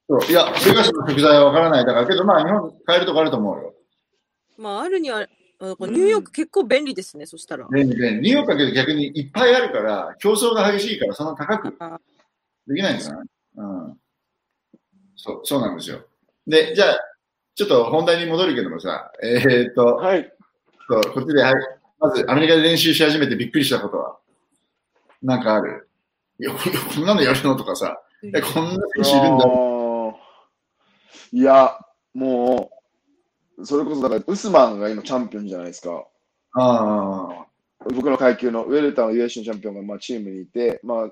[0.10, 1.86] そういや、ベガスの食材はわからない。
[1.86, 3.76] だから、けどまあ、日本買えるとこあると思うよ。
[4.58, 5.28] まあ、あるには、
[5.60, 7.67] ニューヨーク結構便利ですね、そしたら。
[7.72, 8.30] 便利便利。
[8.30, 12.00] ニューヨークだけど逆にいっぱいあるから、競争が激しいから、そんな高くあ
[12.67, 13.30] できないんですよね。
[13.56, 13.98] うん。
[15.15, 16.06] そう、そうなんですよ。
[16.46, 17.00] で、じゃあ、
[17.56, 20.32] ちょっと本題に戻るけどもさ、えーっと、はい。
[20.89, 21.54] そうこっちで、はい。
[22.00, 24.20] まず、アメリカで練習し始めてびっくりしたことは、
[25.24, 25.89] なんかある？
[26.39, 26.60] いや、こ
[26.93, 27.56] こんなのやるの？
[27.56, 29.46] とかさ、え、こんな選手いるんだ。
[31.32, 31.80] いや、
[32.13, 32.77] もう、
[33.63, 36.06] それこそだから、ウスマンが今チャンピオンじゃないですか。
[36.54, 37.46] あ
[37.93, 41.12] 僕の階級のウェルターの US のチャンピオンがまあチームにいて、まあ、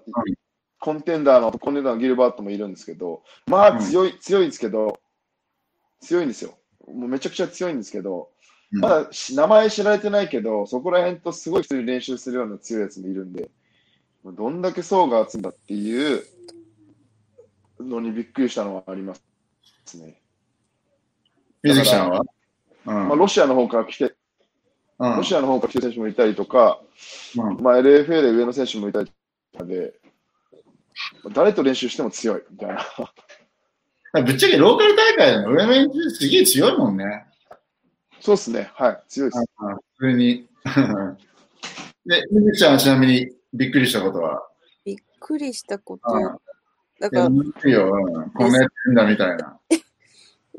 [0.80, 5.00] コンテンダーの、コンテンダーのギルバートもいるんですけど、まあ強い、強いんですけど、
[6.02, 6.58] 強いんですよ。
[6.88, 8.30] もうめちゃくちゃ強いんですけど、
[8.72, 13.50] うんまだし名前知られてないけど、そこら辺とすごい普通に練習するような強いやつもいるんで、
[14.26, 16.24] どんだけ層が厚いんだっていう
[17.80, 19.16] のにびっくりしたのはありま
[19.86, 20.20] すね。
[21.66, 22.22] 水木さんは？
[22.86, 22.94] うん。
[23.08, 24.08] まあ、ロシアの方から来て、う
[25.10, 26.80] んロシアの方から来てる選手もいたりとか、
[27.38, 29.12] うんまあ、LFA で上の選手もいたり
[29.52, 29.94] とかで、
[31.34, 32.86] 誰と練習しても強いみたいな。
[34.24, 37.26] ぶっちゃけローカル大会の上の連中すげえ強いもんね。
[38.22, 38.72] そうですね。
[38.76, 39.04] はい。
[39.10, 39.46] 強いです。
[39.98, 40.48] 普通に。
[42.06, 44.48] で、水木ちゃんはちなみにびっくりしたことは？
[44.86, 46.22] びっくりしたことうん。
[47.02, 47.30] だから、い
[47.70, 49.60] いよ、うんこんなやってんだみたいな。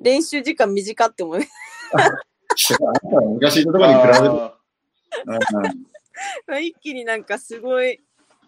[0.03, 1.47] 練習時間短って思い、
[3.35, 4.13] 昔いたところに比べ
[6.59, 8.01] て、 一気になんかすごい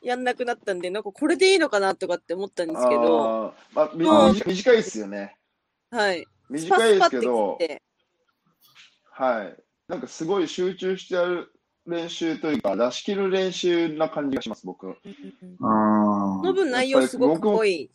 [0.02, 5.36] やんなくなったんで、なんかこれでいいのかなとかって思ったんーですけど、まあ短短いですよね。
[5.90, 6.26] はい。
[6.48, 7.58] 短いですけスど
[9.10, 9.56] はい。
[9.88, 11.52] なんかすごい集中してやる
[11.86, 14.96] 練習というか、出し切る練習な感じがします、僕。
[15.58, 17.90] その分内容すごく濃い。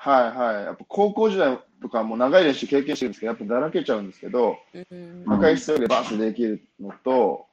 [0.00, 0.64] はいはい。
[0.64, 7.46] やっぱ高校時代とかも長い練習経験してるんですけど、やっぱだらけちゃうんですけど、うい必要でバーッとできるのと、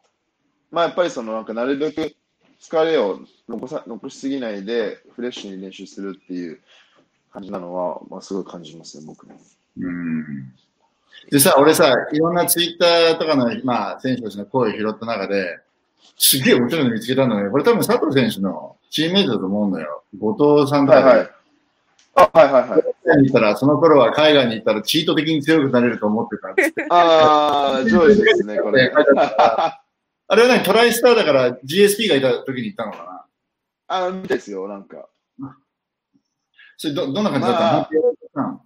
[0.72, 2.16] まあやっぱりそのなんかなるべく
[2.62, 6.60] 疲れを残さ残しすぎないでフレッシュに練習するっていう
[7.34, 9.36] 感じなのは、まあすごい感じますね、僕ね。
[9.80, 10.54] うん
[11.32, 15.60] でさ、俺さ、いろんなツイッターとかの、まあ、選手たちの声を拾った中で、
[16.18, 17.50] すげえ面白いの見つけたのね。
[17.50, 20.04] これ多分佐藤選手のチームメイトだと思うのよ。
[20.20, 21.35] 後藤さんとかではいはい。
[22.16, 22.82] あ、はいはいはい。
[22.82, 26.86] 海外に行ったら、その頃は海外に行ったらチート的に強くなれると思ってたっつって。
[26.90, 28.92] ああ、上位ですね、これ。
[30.28, 33.26] あれは何トライスターだから GSP がいた時に行ったのか
[33.88, 34.06] な？
[34.08, 35.08] あ、ですよ、なんか。
[36.78, 37.94] それど、どんな感じだった？
[37.94, 38.02] の、
[38.34, 38.62] まあ本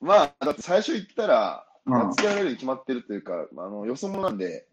[0.00, 4.66] まあ、だって最初行ったら、当にうんやっつけられるに決まってるというか、あの、よそ者なんで、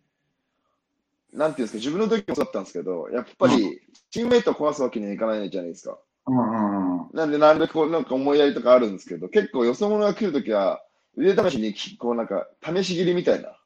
[1.34, 5.98] なんていうんですか、自分の時もそうだったんですけど、やっぱり、チームメイトを壊すわけにはいかないじゃないですか。
[6.28, 7.10] うんうんうん。
[7.14, 10.82] なんで、なんでこう、なんか思いやりとかあるんですけど、結構よそ者が来るときは、
[11.18, 13.58] 腕試しに、こうなんか、試し切りみたいな。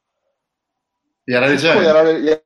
[1.28, 1.88] やられちゃうよね。
[1.88, 2.26] 結構やられる。
[2.26, 2.40] いや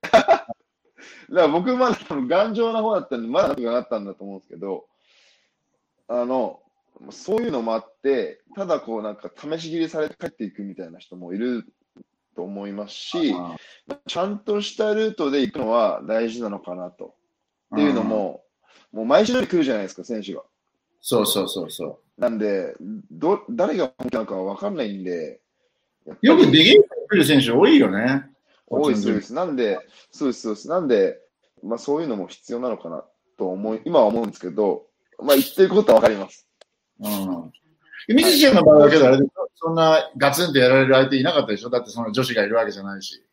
[1.30, 4.86] だから僕まだ多分頑丈な方だったんで、まだなんとかなったんだと思うんですけど、
[6.08, 6.60] あの、
[7.12, 11.66] そういうのもあって、ただこうなんか試し切りされて帰っていくみたいな人もいる
[12.36, 13.36] と思いますし、
[14.08, 17.14] ちゃんとしたルートで行くのは大事なのかなと。
[17.76, 18.44] っていうのも、
[18.92, 20.44] もう毎週来るじゃないですか、選手が。
[21.02, 22.76] そうそうそうそなんで、
[23.12, 25.40] ど、誰が本気なのかわかんないんで、
[26.22, 26.76] よくでき
[27.12, 28.26] る選手多いよね。
[28.68, 29.34] 多いです、そうです。
[29.34, 29.80] なんで、
[30.12, 30.68] そうです、そうです。
[30.68, 31.20] なんで、
[31.64, 33.06] まあそういうのも必要なのかな
[33.38, 34.88] と思い、今は思うんですけど、
[35.20, 36.48] まあ言ってることはわかります。
[37.00, 37.52] うん。
[38.16, 41.70] ミズちゃんの場合だけど、あれでそんなガツンとやられる相手いなかったでしょ？
[41.70, 43.24] だってその女子がいるわけじゃないし。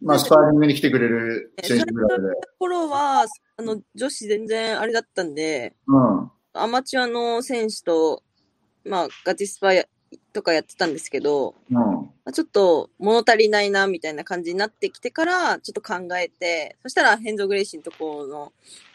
[0.00, 2.28] まあ、スパーリングに来てくれる選手ぐらいで。
[2.58, 6.30] 頃は、あの、女子全然あれだったんで、うん。
[6.52, 8.22] アマチュアの選手と、
[8.84, 9.84] まあ、ガチスパや
[10.32, 11.76] とかやってたんですけど、うん。
[11.76, 18.52] まあちょっと物足りないな、みたいな感じになってきてから、ちょっと考えて、そしたらヘンゾ・グレイシーのところの、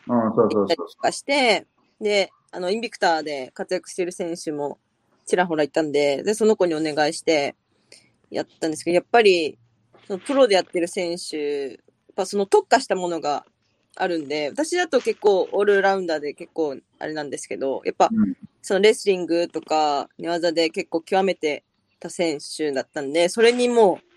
[0.08, 1.68] うん、そうそうそうとかして、
[2.00, 4.78] で、あの、インビクターで活躍してる選手も
[5.26, 7.56] ちらほらいたんで、で、その子にお願いして
[8.30, 9.58] やったんですけど、やっぱり、
[10.08, 11.78] そのプロでやってる選手、やっ
[12.16, 13.46] ぱその特化したものが
[13.96, 21.66] あるんで、私だと結構オールラウンダーで結構あれなんですけど、やっぱうんそのレスリングとか寝技で結構極めて
[22.00, 24.08] た選手だったんで、それにもう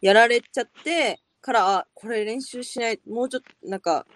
[0.00, 4.06] やられちゃってから、あこれ練習しない、もうちょっとなんか、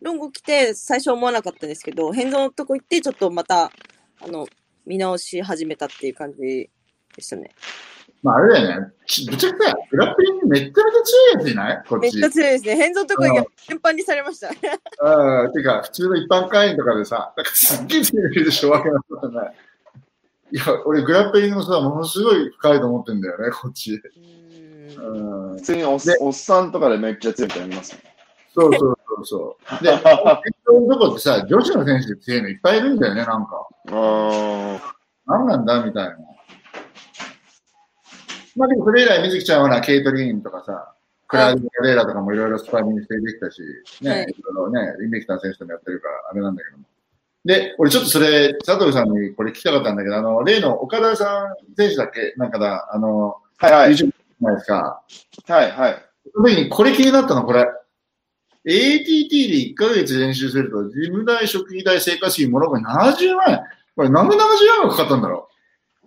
[0.00, 3.72] ロンゴ来て最初思わなかったんですけど、変動のとこ行ってちょっとまた、
[4.20, 4.46] あの、
[4.86, 6.70] 見直し始めたっていう感じ
[7.16, 7.50] でしたね。
[8.26, 8.88] まあ、あれだよね。
[9.06, 11.84] ちぶっちゃけさ、グラップリングめっちゃめちゃ強いやついない？
[11.88, 12.24] こっちめっち。
[12.24, 12.74] ゃ強いですね。
[12.74, 13.32] 変動のとこうん
[13.68, 14.48] 全般にされました。
[14.48, 19.54] ああ、てか、普通の一般会員とかでさ、なんかすっげえ強いでしょ、わけなことない。
[20.50, 24.02] いや、俺、グラップリングもさ、ものすごい深いと思ってんだよね、こっち。
[24.98, 25.56] うん。
[25.56, 28.02] 普通におっおっさんとかでめっちゃ強い人いますね。
[28.54, 29.84] そうそうそうそう。
[29.84, 30.04] で、適
[30.64, 33.68] 当のとこってさ、女子の選手で強いのいっぱいいるんだよね、なんか。
[33.86, 34.80] うーん。
[35.26, 36.16] なんなんだみたいな。
[38.56, 40.92] まあでも、それ以来、水木ちゃんはほら、ケイトリーンとかさ、
[41.28, 43.60] クラウド・レーラとかもいろいろスパーリングしてできたし、
[44.00, 46.84] ね、はいいろいろね、インベクター選手ともやってるから、あれなんだけども。
[47.44, 52.34] で、俺ちょっとそれ、佐藤さんにこれ聞きたかったんだけど、あの、例の岡田さん選手だっけ？
[52.36, 53.92] なんかだ、あの、はいはい。
[53.92, 55.02] YouTube じゃないですか？
[55.48, 56.04] はいはい。
[56.34, 57.66] その時にこれ気になったの、これ。
[58.68, 63.60] ATT で1ヶ月練習すると、事務代、食費代、生活費もらうのに70万円。
[63.94, 64.50] これなんで70万
[64.84, 65.48] 円かかったんだろ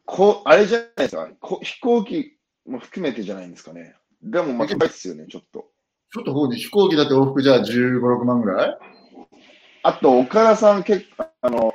[0.05, 1.27] こあれじゃないですか？
[1.39, 2.35] こ飛行機
[2.69, 3.95] も含めてじゃないんですかね。
[4.21, 5.59] でもまあ高いですよね、ちょっと。
[5.59, 5.63] う
[6.11, 8.77] ちょっとこう飛行機だって往復じゃあ15、6万ぐらい？
[9.83, 11.73] あと、岡田さん結構、あの、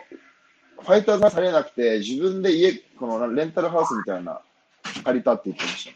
[0.80, 4.42] ファイターズされなくて、自分で家、このレンタルハウスみたいな、
[5.04, 5.90] 借りたって言ってまし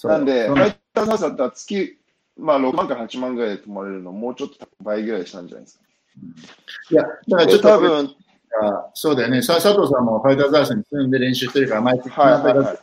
[0.00, 0.08] た。
[0.08, 1.98] なんで、ファイターズハウスだったら月、
[2.38, 5.84] まあ6万から8万ぐらいで泊まれるの、もうちょっと倍ぐらいしたんじゃないですか。
[6.90, 8.16] いや、だからちょでっと多分、
[8.94, 9.42] そうだよね。
[9.42, 12.78] さ佐藤さんもファイターズハウスに住んで練習してるから、毎月はいはいはい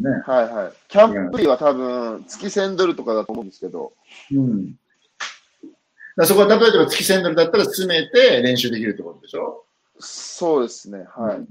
[0.00, 0.10] ね。
[0.26, 0.72] はいはい。
[0.88, 3.92] キャンプ費は多分、月1000ドルとかだと思うんですけど、
[4.32, 4.72] うん。
[4.72, 4.78] だか
[6.16, 9.64] らそこは例えば月1000ドルだったら住めて練習できるってことでしょ？
[9.98, 11.46] そうですね、はい。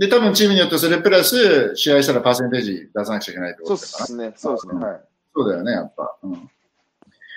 [0.00, 4.06] で、多分チームによってそれプラス、試合したらパーセンテージ出さなくちゃいけないってこそうとだから。
[4.06, 5.00] ですね、そうですね、はい。
[5.34, 6.16] そうだよね、やっぱ。
[6.22, 6.50] うん。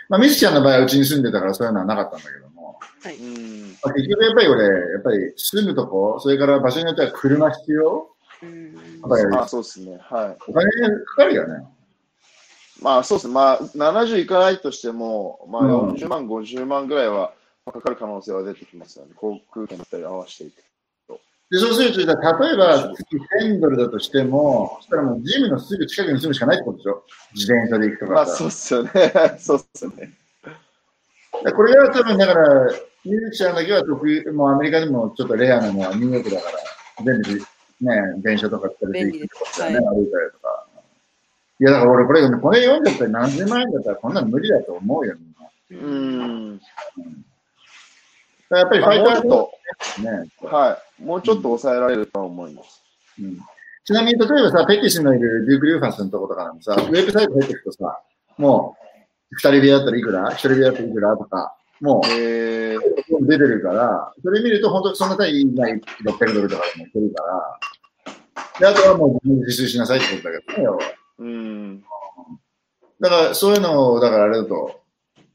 [0.07, 2.79] まあ、みずちゃんの場合はうちに住んでたからそういうのはなかったんだけども。
[3.03, 3.17] はい。
[3.17, 3.77] うん。
[3.83, 8.14] まあ、結局やっぱり俺、やっぱり住むとこ、それから場所によっては車必要
[8.45, 10.37] うんやっぱりあ、そうですね、はい。
[10.47, 10.69] お金
[11.05, 11.65] かかるよね。
[12.81, 17.33] まあそうですね、まあ70いかないとしても、まあうん40万、50万ぐらいは
[17.65, 19.11] かかる可能性は出てきますよね。
[19.15, 20.55] 航空券だったり合わせていく。
[21.51, 23.05] で、そうすると、じゃあ例えば月
[23.43, 27.03] 1000ドルだとしても、そしたらもうジムのすぐ近くに住むしかないってことでしょ？
[27.35, 28.31] 自転車で行くとかさ。
[28.31, 28.91] まあそうっすよね。
[29.37, 30.11] そうっすよね。
[31.55, 32.71] これが多分だから、
[33.03, 36.57] ミルクちゃんだけは得意、もうアメリカでもちょっとレアなのはニューヨークだから、
[37.03, 37.45] 全部
[37.81, 40.67] ね、電車とか使ってとだよね、歩いたりとか。
[41.59, 45.15] いや、だから俺これ、これ読んじゃったら何千万円だったらこんなの無理だと思うよ、
[45.69, 45.87] みんな。
[45.87, 46.61] うん。
[48.49, 49.51] やっぱりフまあァイターズと、
[50.01, 51.03] ね、はい。
[51.03, 52.81] もうちょっと抑えられるとは思います。
[53.19, 53.39] うん
[53.87, 58.01] ちなみに、例えばさ、ペティスのいるデューク・リューファンスのとことかなんさ、ウェブサイト入ってくとさ、
[58.35, 65.73] もう、二人部屋だったらいくら一人部屋だったらいくらとか、もえー、う出てるから、それ見ると本当にそんな単位ない
[66.03, 67.59] 600ドルとかでもいけるから、
[68.59, 71.83] で、あとはもう自炊しなさいってことだけどね、うん。
[72.99, 74.81] だから、そういうのを、だからあれだと、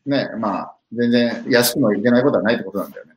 [0.07, 3.13] ね、まあ、全然安くもいけないことはないってことなんだよね。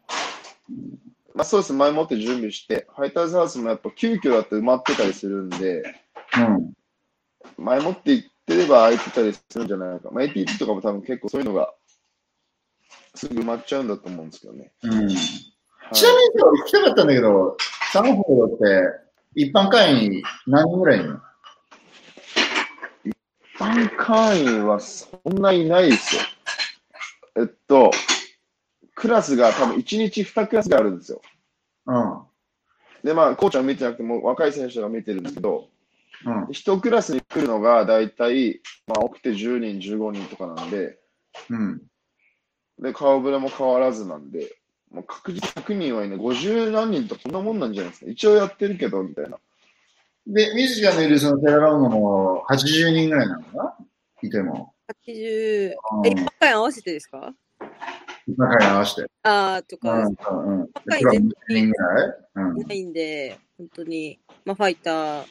[1.33, 1.73] まあそうです。
[1.73, 5.83] 前もって準備して、ファイターズハウスもやっぱ急遽だって埋まってたりするんで、
[6.37, 6.73] うん。
[7.57, 10.09] 前もって行ってれば空いてたりするんじゃないか。
[10.11, 11.73] まあ ATP とかも多分結構そういうのが
[13.15, 14.71] すぐ埋まっちゃうんだと思うんですけどね。
[14.83, 15.05] うん。
[15.05, 15.15] はい
[15.93, 17.57] ちなみに今日聞きたかったんだけど、
[17.91, 18.63] サンフォードって
[19.35, 21.19] 一般会員何人ぐらいいるの？
[23.05, 23.15] 一
[23.59, 26.21] 般会員はそんないないですよ。
[27.35, 27.91] えっと、
[28.95, 31.21] クラスが多分1日2クラスがあるんですよ。
[31.85, 32.21] うん。
[33.03, 35.67] で、まあ、コーチは見てなくても若い選手が見てるんですけど、
[36.25, 36.45] うん。
[36.45, 40.97] 1クラスに来るのが大体、まあ、多くて10人、15人とかなんで、
[41.49, 41.81] うん。
[42.79, 44.55] で、顔ぶれも変わらずなんで、
[44.91, 48.11] もう確実100人はいない、50何人とかこんなもんなんじゃないですか。
[48.11, 49.39] 一応やってるけど、みたいな。
[50.27, 53.77] で、ミスちゃんのいるそのテラロンゴも80人ぐらいなのかな？
[54.21, 54.73] いても。
[55.05, 56.07] 80、え、うん。
[56.07, 57.33] 一般会員合わせてですか？
[58.27, 59.09] 一般会員合わせて。
[59.23, 60.05] あーとか、うん。
[60.05, 60.61] うん。
[60.61, 60.67] うん。
[60.85, 62.61] 会プラ員20人ぐらいうん。
[62.61, 65.25] いないんで、本当に、まあ、ファイター、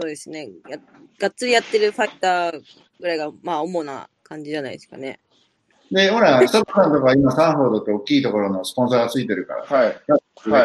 [0.00, 0.78] そうですね、や
[1.20, 2.62] がっつりやってるファイター
[2.98, 5.20] ぐらいが、まあ、主な感じじゃないですかね。
[5.92, 9.96] で、ほら、サッカーとか今サンフォードって大きいところのスポンサーがついてるから、はい。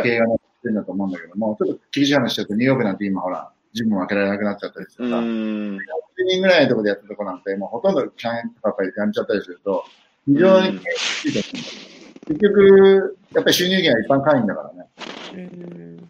[0.03, 5.77] 経営がなってるんだと思うんだけども、ちょっと厳しい話しちゃうと、ニューヨークなんて今ほら、ジムも開けられなくなっちゃったりすうるから、ーん。
[5.77, 5.79] 10
[6.27, 9.83] 人ぐらいのところでやったところなんて、もうほとんどキャンとかやっぱりやめちゃったりすると、
[10.25, 11.87] 非常に厳しいと思う
[12.27, 14.89] 結局、やっぱり収入源は一般会員だからね。
[15.33, 16.09] うん。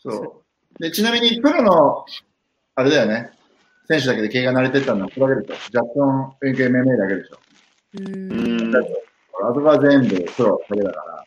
[0.00, 0.42] そ
[0.78, 0.82] う。
[0.82, 2.04] で、ちなみに、プロの、
[2.74, 3.30] あれだよね、
[3.88, 5.70] 選手だけで経営が慣れてったのは、それだけでしょ。
[5.70, 7.38] ジャクソン、MMA だけでしょ。
[7.94, 7.98] う。
[7.98, 8.76] うんん。
[8.76, 11.24] あとは全部プロだけだから。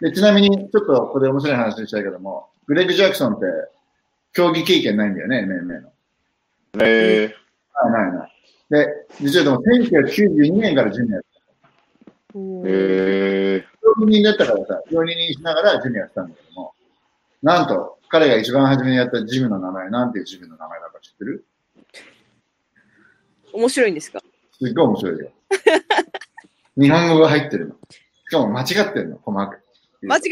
[0.00, 3.46] で、ちなみに、ちょっとここで面白い話したいけども、グレッグ・ジャクソンって、
[4.32, 5.92] 競技経験ないんだよね、MMA の。
[6.82, 7.34] え
[7.84, 8.32] ないないない。
[8.70, 16.72] で、実はでも、1992年からジュニアやってー、え競技人だったからさ、競技人しながらジュニアやってたんだけども、
[17.42, 21.44] なんと、彼が一番初めにやったジムの名前、なんていうジムの名前だか知ってる？
[23.52, 24.22] 面白いんですか？
[24.62, 25.32] すっごい面白いよ。
[26.76, 27.74] 日本語が入ってるの。
[27.90, 29.60] しかも間違ってるの、細かく。
[30.02, 30.30] 間違え、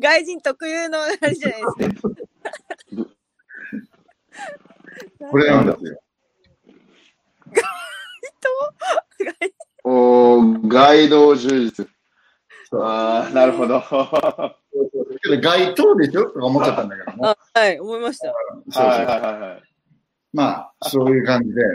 [0.00, 2.10] 外人特有のあれじゃないですか。
[5.30, 6.02] これなんですよ。
[9.84, 11.88] ー、おー、ガイド充実。
[12.72, 13.80] あー、なるほど。
[15.40, 16.24] 街頭でしょ？
[16.24, 17.26] とか思っちゃったんだけども。
[17.28, 18.28] あはい、思いました。
[18.28, 18.34] は
[18.96, 19.69] いはいはい。
[20.32, 21.62] まあ、そういう感じで。
[21.62, 21.68] うん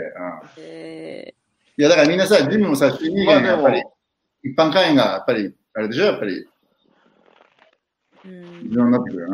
[0.58, 1.34] え
[1.78, 3.96] いや、だからみんなさ、ジムもさ、収入まあで源がやっぱりも、、
[4.42, 6.46] 一般会員がやっぱり、あれでしょやっぱり、
[8.26, 9.26] ん重要になってくる。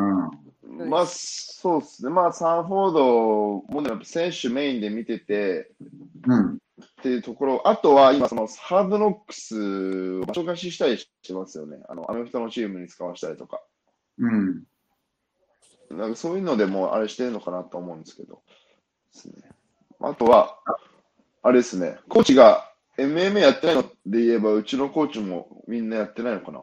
[0.65, 0.91] うん。
[0.91, 2.11] まあ、そうですね。
[2.11, 5.71] まあ、サンフォードもね、やっぱ選手メインで見てて、
[6.27, 6.55] うん。
[6.55, 6.59] っ
[7.03, 11.79] ていうところ、あとは今、そのハードノックスを場所貸ししたりしてますよね。
[11.89, 13.63] あの、アメフトのチームに使わせたりとか。
[14.19, 14.65] うん。
[15.91, 18.43] なんかそういうのでもあれしてるのかなと思うんですけど。
[19.13, 19.35] ですね、
[20.01, 20.59] あとは、
[21.43, 26.63] あれですね、コーチが MMA やってないので言えば、うちのコーチもみんなやってないのかな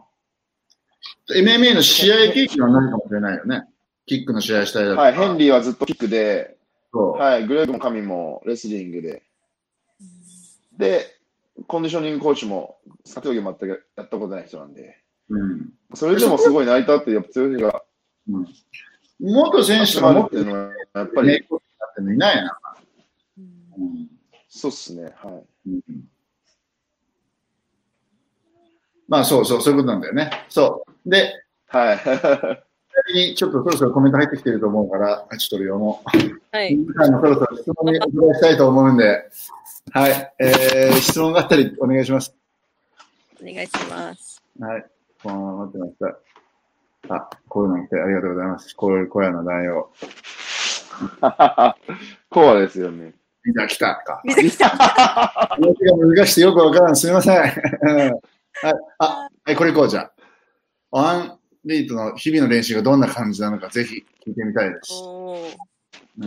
[1.35, 3.63] ？MMA の試合経験はないかもしれないよね。
[4.05, 5.03] キックの試合したりだとか。
[5.03, 6.57] はい、ヘンリーはずっとキックで。
[6.91, 9.21] はい、グレーグも神もレスリングで。
[10.77, 11.05] で、
[11.67, 12.77] コンディショニングコーチも
[13.13, 14.97] 格闘技全くやったことない人なんで、
[15.29, 15.69] うん。
[15.93, 17.83] それでもすごい成り立って、やっぱ強い人が
[18.29, 18.47] うん。
[19.19, 21.47] 元選手集まるが持ってるっていうのは、やっぱり、
[21.99, 22.57] ってのいないな。
[23.37, 23.45] うん
[23.77, 24.07] うん。
[24.47, 25.69] そうっすね、はい。
[25.69, 25.81] うん
[29.09, 30.29] まあそうそう、そういうことなんだよね。
[30.49, 31.09] そう。
[31.09, 31.33] で、
[31.67, 33.35] はい。
[33.35, 36.55] ちょっとそろそろコメント入ってきてると思うから、ちょっと読もう。
[36.55, 36.75] はい。
[36.75, 39.29] 皆さんもそろそろ質問にお答えしたいと思うんで、
[39.91, 40.33] はい。
[40.39, 42.35] えー、質問があったりお願いします。
[43.41, 44.43] お願いします。
[44.59, 44.85] はい。
[45.23, 45.93] このまま待ってまし
[47.07, 47.15] た。
[47.15, 48.75] あ、こういうの来てありがとうございます。
[48.75, 49.89] こういう声の内容。
[52.29, 53.13] コアですよね。
[53.43, 54.21] みんな来たか。
[54.23, 54.69] 見てきた。
[54.69, 56.95] 話が難しくてよくわからん。
[56.95, 57.37] すみません。
[57.37, 58.73] うんはい。
[58.99, 60.11] あ、はい、これこうじゃ。
[60.91, 64.93] ワンリートの日々の練習がどんな感じなのか、ぜひ聞いてみたいです。
[65.03, 65.69] うん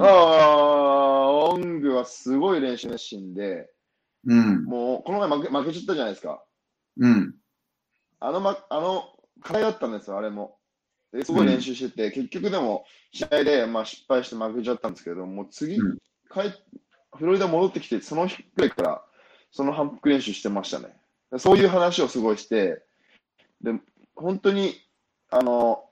[0.00, 3.68] ああ、オングはすごい練習熱心で、
[4.26, 4.64] うん。
[4.64, 6.42] もう、この前負け負けちゃったじゃないですか。
[6.98, 7.34] うん。
[8.20, 9.04] あの、ま、あの、
[9.42, 10.56] 課題だったんですよ、あれも。
[11.12, 15.98] ですごい練習してて、結局でも、試合で、まあ、失敗して負けちゃったんですけど、もう次、うん
[17.14, 19.04] フロリダ戻ってきて、その日くらいから、
[19.50, 20.96] その反復練習してましたね。
[21.38, 22.82] そういう話をすごいして、
[23.62, 23.74] で、
[24.14, 24.74] 本当に、
[25.30, 25.84] あの、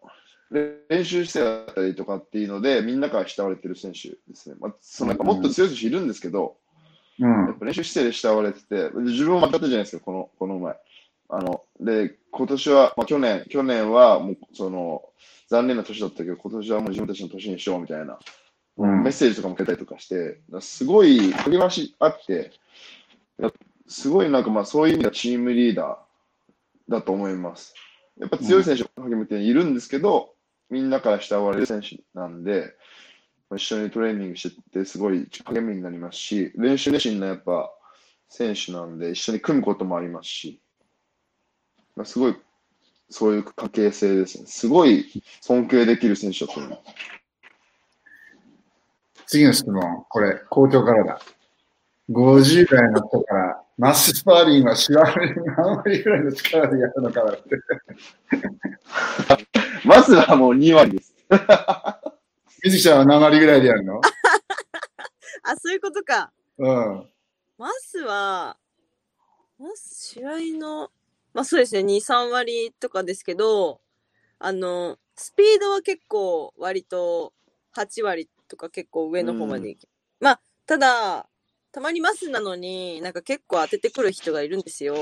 [0.50, 4.56] れ練習姿勢だったりとかっていうので、みんなから慕われてる選手ですね。
[4.58, 6.56] まあ、そのもっと強い選手いるんですけど、
[7.18, 7.58] うんやっ。
[7.58, 10.76] ぱ練習姿勢で慕われてて、で自分も負けたじゃないですか、この、この前。
[11.28, 15.03] あの、で、今年は、まあ去年、去年はもう、その、
[15.49, 18.18] 残念な年だったけど、今年はもう自分たちの年にしようみたいな、
[18.76, 22.53] うんメッセージとかもくれたりとかして、すごい励ましあって、
[23.39, 23.53] や
[23.89, 27.74] すごいなんかまあそういう意味ではチームリーダーだと思います。
[28.18, 30.35] やっぱ強い選手が励めているんですけど、
[30.70, 32.72] みんなから慕われる選手なんで、
[33.53, 37.70] 一緒にトレーニングしてってすごい励みになりますし、練習熱心なやっぱ
[38.28, 40.61] 選手なんで一緒に組むこともありますし、
[41.97, 42.36] まあ、すごい
[43.09, 44.47] そういう関係性ですね。
[44.47, 46.82] すごい尊敬できる選手だと思います。
[49.26, 51.20] 次の質問、これ、校長からだ。
[52.11, 57.43] 50代の人から、マッススパーリングは知らない何割ぐらいの力でやるのかなって。
[59.84, 61.14] まずはもう2割です。
[62.64, 64.01] 水木ちゃんは何割ぐらいでやるの？
[65.45, 66.32] あ、そういうことか。
[66.59, 67.09] うん。
[67.57, 68.57] マスは、
[69.59, 70.91] マス試合の、
[71.33, 73.81] まあそうですね、2、3割とかですけど、
[74.39, 77.33] あの、スピードは結構割と
[77.72, 81.28] 8割とか結構上の方までいけ、まあ、ただ、
[81.72, 84.97] たまにマスなのになんか結構当ててくる人がいるんですよ。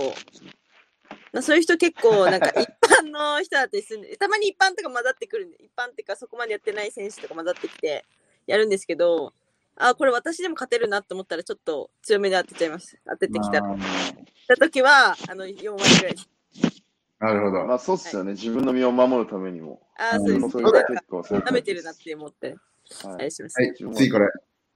[1.32, 8.04] まあ、そういう人結構 なんか一般の人だったりするんで、たまに一般とか混ざってくるんで、一般っていうかそこまでやってない選手とか混ざってきて
[8.46, 9.32] やるんですけど、
[9.78, 12.98] あ、これ私でも勝てるなと思ったらちょっと強めで当てちゃいます。
[13.06, 13.78] 当ててきたあー
[14.48, 16.28] た時は、あの、4割ぐらいです。
[17.20, 17.64] なるほど。
[17.64, 18.32] まあそうっすよね。
[18.32, 19.80] 自分の身を守るためにも。
[19.98, 20.50] ああ、うんそうです。
[20.50, 22.56] それが結構舐めてるなって思って、
[23.04, 23.60] はあれします。
[23.60, 24.26] はい、次これ。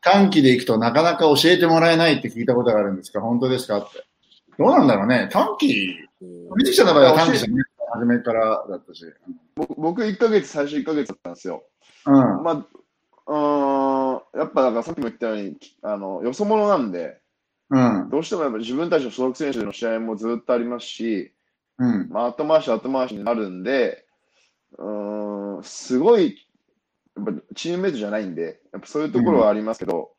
[0.01, 4.05] 短期で行くとなかなか教えてもらえないって聞いたことがあるんですか本当ですかって。
[4.59, 5.29] どうなんだろうね。
[5.33, 7.55] 短期、うん水木ちゃんの場合は短期じゃね
[7.95, 9.05] 初めからだったし。
[9.55, 11.65] 僕僕1ヶ月、最初1ヶ月だったんですよ。
[12.07, 12.15] うん。
[12.43, 13.72] まあ、うーん、
[14.35, 17.21] やっぱだからさっきも言ったように、あの、よそ者なんで、
[17.71, 18.11] うん。
[18.11, 21.33] どうしてもやっぱ自分たちの所属選手の試合もずっとありますし、
[21.79, 22.09] うん。
[22.11, 24.07] まあ、後回し後回しになるんで、
[24.79, 26.37] うーん、すごい、
[27.17, 30.13] やっぱチームメイトじゃないんで、やっぱそういうところはありますけど、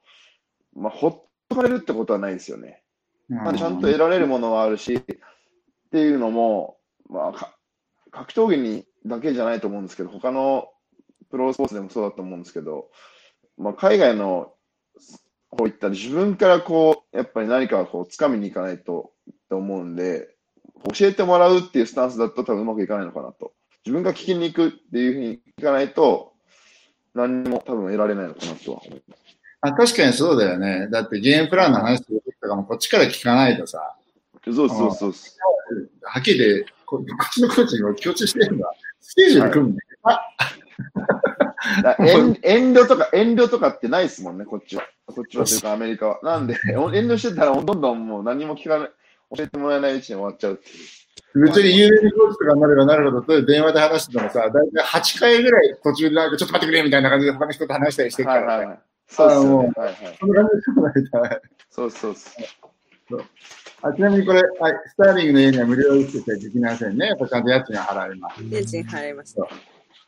[0.76, 2.84] まあ、ほっとかれるってことはないですよね。
[3.30, 5.05] まあ、ちゃんと得られるものはあるし、っ
[5.91, 6.78] ていうのも、
[7.09, 7.55] まあ、か
[8.11, 10.68] 格闘技にだけじゃないと思うんですけど、他の
[11.30, 12.89] プロスポーツでもそうだと思うんですけど、
[13.58, 14.54] まあ、海外の
[15.49, 20.30] こういった自分からこう、やっぱり何かこう掴みに行かないとって思うんで、
[20.93, 23.54] 教えてもらうっていうスタンスだと多分うまくいかないのかなと。
[23.86, 26.34] 自分が聞きに行くっていうふうにいかないと、
[27.14, 29.24] 何にも多分得られないのかなとは思います。
[29.62, 30.89] あ確かにそうだよね。
[30.91, 33.95] だってゲームプランの話とかもこっちから聞かないとさ、
[34.43, 35.14] そうそうそうそう。
[36.01, 38.70] はっきり言ってここっちのコーチにも共通してるんだ。
[38.99, 39.88] スケジュール組むんだよ。
[40.04, 41.22] だ
[41.99, 44.84] 遠遠慮とか、遠慮とかってないですもんね、こっちは。
[45.07, 46.20] こっちはというかアメリカは。
[46.24, 48.89] なんで、遠慮してたらどんどんもう何も聞かない、
[49.36, 51.45] 教えてもらえないうちに終わっちゃうっていう。
[51.45, 58.80] 別に有名コーチとかになればなるほど、と電話で話しててもさ、だいたい8回ぐらい途中でなんかちょっと待ってくれみたいな感じで他の人と話したりしてるからさ、はいはいはい。
[59.07, 59.72] そうね。
[59.76, 60.18] はいはい。
[60.20, 61.41] そんな感じでない。
[61.70, 62.30] そうそうそ
[63.18, 63.24] う。
[63.82, 67.07] あちなみにこれ、はい、スターリングの家には無料でしてできませんね。
[67.07, 68.43] やっぱちゃんと家賃は払います。
[68.43, 69.47] 家賃払いました。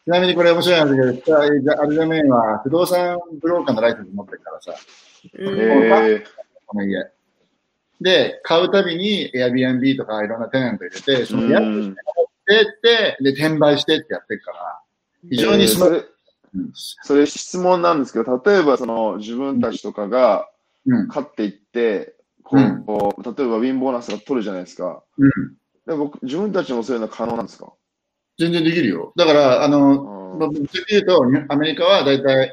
[0.06, 1.46] ちなみにこれ面白いんだけど、ア
[1.86, 4.74] ルザメインは不動産ブローカーのライセンス持ってるからさ、
[6.68, 7.12] この家。
[8.02, 12.02] で、買うたびに Airbnb とかいろんなテナント入れて、そのー、家賃うんで
[12.62, 14.80] って、で、転売してってやってるから、
[15.30, 15.88] 非常にスマ。
[15.88, 16.06] えー
[17.04, 20.48] それ、質問なんですけど、例えばその自分たちとかが
[20.88, 21.08] うん。
[21.08, 25.04] 勝っていって、こう、こう例えばウィンボーナスが取るじゃないですか。
[25.18, 25.32] うん。
[25.86, 27.74] で僕、自分たちもそういうの可能なんですか？
[28.38, 29.14] 全然できるよ。
[29.16, 32.52] だから、あの、うんまあ、ぶっちゃけ言うと、アメリカはだいたい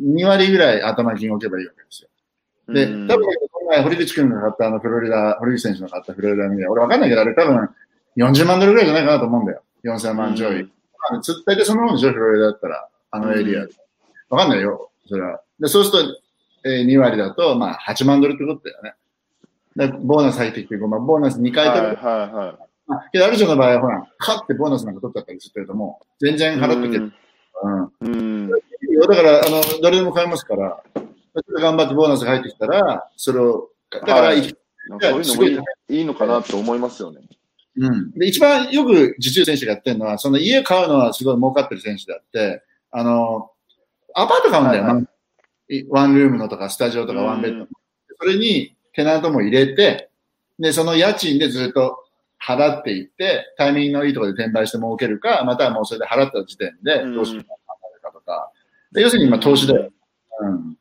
[0.00, 2.08] 2割ぐらい頭金を置けばいいわけですよ。
[2.74, 7.68] で、うん多分、この前、堀口君が買ったあの、フロリダ、堀口選手の買ったフロリダの家、俺わかんないけど、あれ多分、
[8.16, 9.62] 40万ドルぐらいじゃないかなと思うんだよ。
[9.84, 10.60] 4000万ちょい。
[10.60, 10.72] うん
[11.10, 13.72] まあ、つ大体そのもんでしょ、フロリダだったら、あのエリアで。
[14.30, 15.40] わかんないよ、それは。
[15.60, 16.20] で、そうすると、
[16.64, 18.94] えー2割だと、まあ、8万ドルってことだよね。
[19.76, 21.96] でボーナス入ってきて、まあ、ボーナス2回はい取る。
[21.96, 22.63] はいはい。
[22.86, 27.12] まあ、けど、ある人の場合は、ほら、勝ってボーナスなんか取っちゃったりすると、もう、全然払ってける。
[27.62, 27.92] うん。
[28.00, 28.50] うん。
[28.50, 28.56] だ
[29.08, 34.54] から、あの、誰でも買えますから、ちょっと頑張ってボーナスが入ってきたら、それを、だから、はいい
[35.22, 37.20] そういうのもいいいいのかなと思いますよね。
[37.76, 38.10] うん。
[38.12, 43.50] で、一番よく受注選手がやってるのは、その家買うのはすごい儲かってる選手であって、あの、
[44.14, 45.06] アパート買うんだよ、はいはい
[45.88, 47.66] ワンルームのとか、スタジオとかワンベッドの。
[48.20, 50.10] それにテナントも入れて、
[50.58, 52.03] で、その家賃でずっと
[52.44, 58.50] 払っていって、タイミングのいいところで転売して儲けるか、またはもうそれで払った時点でうんどうするか考えるかとか。
[58.92, 59.90] で要するに、まあ、投資だよ。
[60.40, 60.76] うん。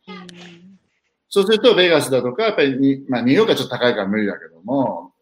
[1.29, 5.13] そうすると、ベガスだとか、やっぱりに、まあ、ニューヨークはちょっと高いから無理だけども、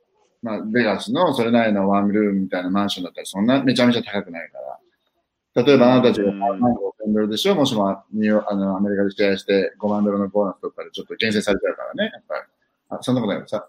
[0.41, 5.63] まあ、ベガスのそれなりのワンルームみたいなマンションだったら、そんなめちゃめちゃ高くないから。
[5.63, 7.55] 例えば、あなたたちがうん3万5千ドルでしょ？
[7.55, 12.41] もしもニューヨーク、あの、アメリカで試合して5万ドルのボーナス取ったら、ちょっと厳選されちゃうからね、やっぱり。
[12.89, 13.67] あ、そんなことないよさ。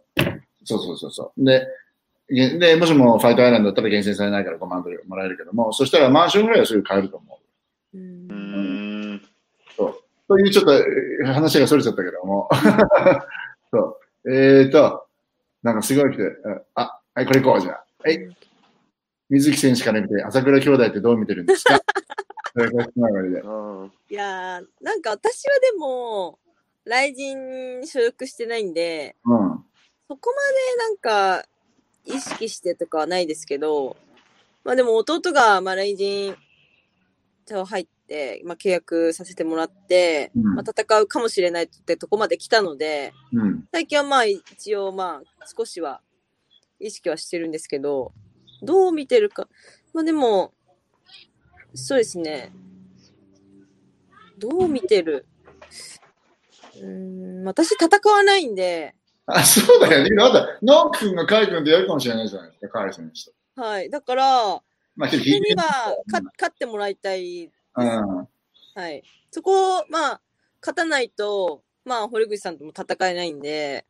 [0.64, 1.44] そうそうそうそう。
[1.44, 1.66] で、げ
[2.34, 7.40] で、もしもファイトアイランドだったら厳選されないから5万ドルもらえるけども、そしたらマンションぐらいはすぐ買えると思
[7.94, 7.98] う。
[7.98, 9.22] うんうーん。
[10.28, 12.48] というちょっとえー話がそれちゃったけども。
[13.70, 14.32] そう。
[14.32, 15.06] えーと、
[15.62, 17.84] なんかすごい来て、うんあ、はい、これ行こう、じゃあ。
[18.02, 18.36] はい。
[19.28, 21.74] 水木選手から見て、朝倉兄弟ってどう見てるんですか？
[24.10, 26.38] いやー、なんか私はでも、
[26.84, 29.38] 雷神所属してないんで、うん。
[30.08, 31.44] そこまでなんか、
[32.04, 33.96] 意識してとかはないですけど、
[34.64, 36.36] まあでも弟が、まあ雷神
[37.46, 43.68] と入って、まあ契約させてもらって、うんまあ戦うかもしれないってとこまで来たので、うん。
[43.72, 46.00] 最近はまあ一応まあ少しは
[46.80, 48.12] 意識はしてるんですけど、
[48.62, 49.48] どう見てるか。
[49.92, 50.52] まあでも、
[51.74, 52.52] そうですね。
[54.38, 55.26] どう見てる？
[56.76, 58.94] うーん、私戦わないんで、
[59.26, 60.10] あ、そうだよね。
[60.10, 63.62] なんだ、ノン君がカイ君とやるかもしれないじゃないですか、カイ選手と。
[63.62, 63.90] はい。
[63.90, 64.62] だから、
[64.96, 65.62] まあ、けど、それには
[66.10, 67.44] か勝ってもらいたい。
[67.44, 68.28] うん。
[68.74, 69.02] はい。
[69.30, 70.20] そこを、まあ、
[70.60, 73.86] 勝たないと、まあ、堀口さんとも戦えないんで、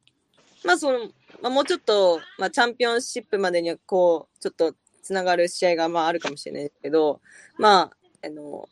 [0.65, 0.99] まあ、その、
[1.41, 7.21] まあ、もうちょっと、まあ、チャンピオンシップまでには、こう、ちょっと、つながる試合が、まあ、あるかもしれないですけど、
[7.59, 7.91] ま
[8.23, 8.69] あ、あの、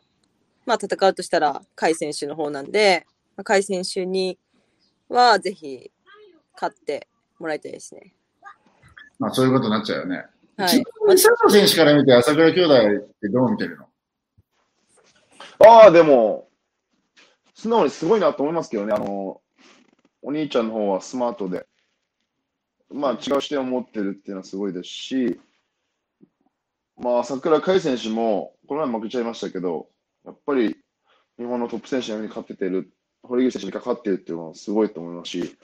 [0.65, 3.07] まあ、戦うとしたら、甲斐選手の方なんで、
[3.37, 4.39] まあ、甲斐選手に
[5.09, 5.91] は、ぜひ、
[6.61, 7.09] 勝って
[7.39, 8.13] もらいたいですね。
[9.19, 10.27] まあ、そういうことになっちゃうよね。
[10.57, 10.85] はい。
[11.13, 13.87] 佐藤選手から見て、朝倉兄弟ってどう見てるの？
[15.67, 16.49] ああ、でも、
[17.55, 18.93] 素直にすごいなと思いますけどね。
[18.93, 19.41] あの、
[20.23, 21.67] お兄ちゃんの方はスマートで、
[22.91, 25.41] まあ違う視点を持ってるっていうのはすごいですし、
[26.99, 29.89] まあ桜海選手も、この前負けちゃいましたけど、
[30.25, 30.77] やっぱり
[31.39, 32.93] 日本のトップ選手に勝っててる、
[33.23, 35.57] 堀口選手に勝ってるっていうのはすごいと思いますし、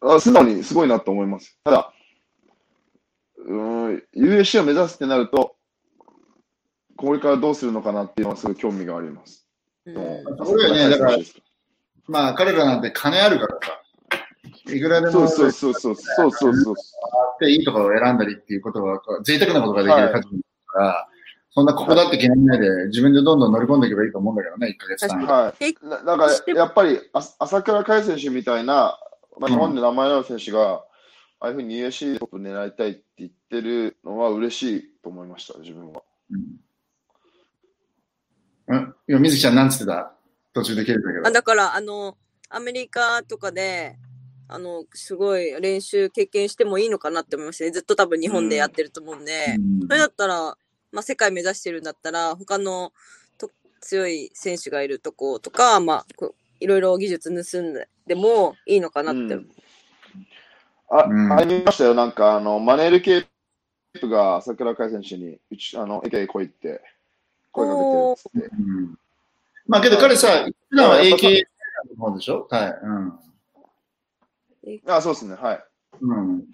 [0.00, 1.58] あ素直にすごいなと思います。
[1.64, 1.92] ただ、
[3.38, 5.56] うーん、USC を目指すってなると、
[6.96, 9.46] これからどうするのかなっていうのはすごい興味があります。
[9.86, 9.94] うん
[10.44, 11.18] そうだよねだから
[12.08, 13.82] まあ、彼らなんて金あるからさ。
[14.72, 16.74] いくらでもそうそうそうそうそうそうそう。
[16.74, 21.08] っていいところを選んだりっていうことは、贅沢なことができるから、
[21.50, 25.32] そんなここだって決めないで、自分でどんどん乗り込んでいけばいいと思うんだけどね、1ヶ月単位で。
[25.32, 25.76] はい。
[25.82, 28.98] なだから、やっぱり、あ朝倉海選手みたいな、
[29.38, 30.84] まあ、日本で名前のある選手が、
[31.38, 36.02] ああいうふうに USC でトップ狙いたいって言ってるのは嬉しいと思いました、自分は。
[36.30, 36.40] うん。
[38.68, 38.94] うん。
[39.08, 40.12] 今、水木ちゃんなんつってた？
[40.54, 41.30] 途中で切れたけあど。
[41.30, 42.16] だから、あの、
[42.48, 43.98] アメリカとかで、
[44.48, 47.70] あの、すごい練習経験してもいいのかなって思いましたね。
[47.72, 50.56] ずっと多分日本でやってると思うんで、うんそれだったら、
[50.92, 52.92] まあ、世界目指してるんだったら、他の
[53.38, 57.74] と強い選手がいるとことか、まあ、こういろいろ技術盗ん
[58.06, 59.20] でもいいのかなって。
[59.20, 59.50] うん
[60.88, 63.26] あ、うんあれ見ましたよ、なんか、あの、マネールケー
[64.00, 66.80] プが朝倉海選手に、うち、あの、駅へ来いって、
[67.50, 68.56] 声かけてるって。
[68.56, 68.60] う
[68.92, 68.98] ん
[69.66, 71.42] まあけど彼さ、普段は AK
[71.98, 72.46] の方でしょ？
[72.48, 72.68] は
[74.68, 74.78] い。
[74.86, 75.64] あ、そうですね、はい。
[76.00, 76.18] うん。
[76.18, 76.44] うん。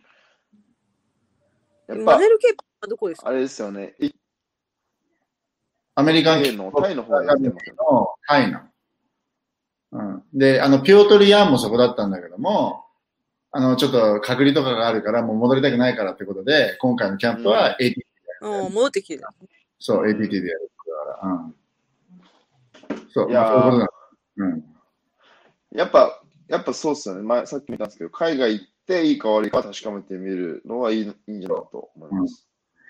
[1.88, 3.28] やっぱマネ、ルケープはどこですか？
[3.28, 4.16] あれですよね、一
[5.94, 7.78] アメリカン定のタイの方でやってますよね。
[7.78, 8.60] のタイの。
[9.92, 10.22] うん。
[10.32, 12.84] で、あの、ピオトリヤンもそこだったんだけども、
[13.50, 18.06] あの、ちょっと隔離とかがあるから、もう戻りたくないからってことで、今回のキャンプは AT、
[18.40, 19.22] うん、戻ってきてる。
[19.78, 20.70] そう、ATT でやる
[21.20, 21.54] から、うん。
[23.10, 23.88] そう、いやーまあそういうことだ。
[24.36, 24.64] うん。
[25.74, 27.22] やっぱ、やっぱそうっすよね。
[27.22, 32.48] 前、さっきも言ったんですけど、海外行っていいか悪いか確かめてみるのはいいいいんじゃないかと思います。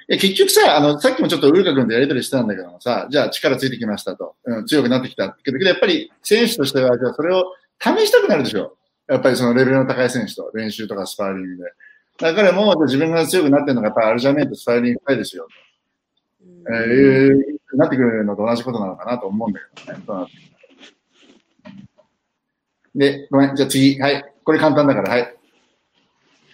[0.09, 5.37] いや、結局さ、あの、さっきもちょっとウルカ君とやりとりしてたんだけどもさ、じゃあ力ついてきましたと、うん、強くなってきた。
[5.45, 7.45] けど、やっぱり選手としては、じゃあそれを
[7.81, 8.77] 試したくなるでしょ。
[9.09, 11.71] やっぱりそのレベルの高い選手と練習とかスパーリングで。
[12.19, 15.49] だからもう、じゃあ自分が強くなってるのがやっぱりアルジャメイとスパーリングしたいですよ。
[16.45, 20.03] うんえー、なってくるのと同じことなのかなと思うんだけどね。
[20.07, 20.33] そうなって
[22.95, 23.99] で、ごめん、じゃあ次。
[24.01, 24.25] はい。
[24.45, 25.35] これ簡単だから、はい。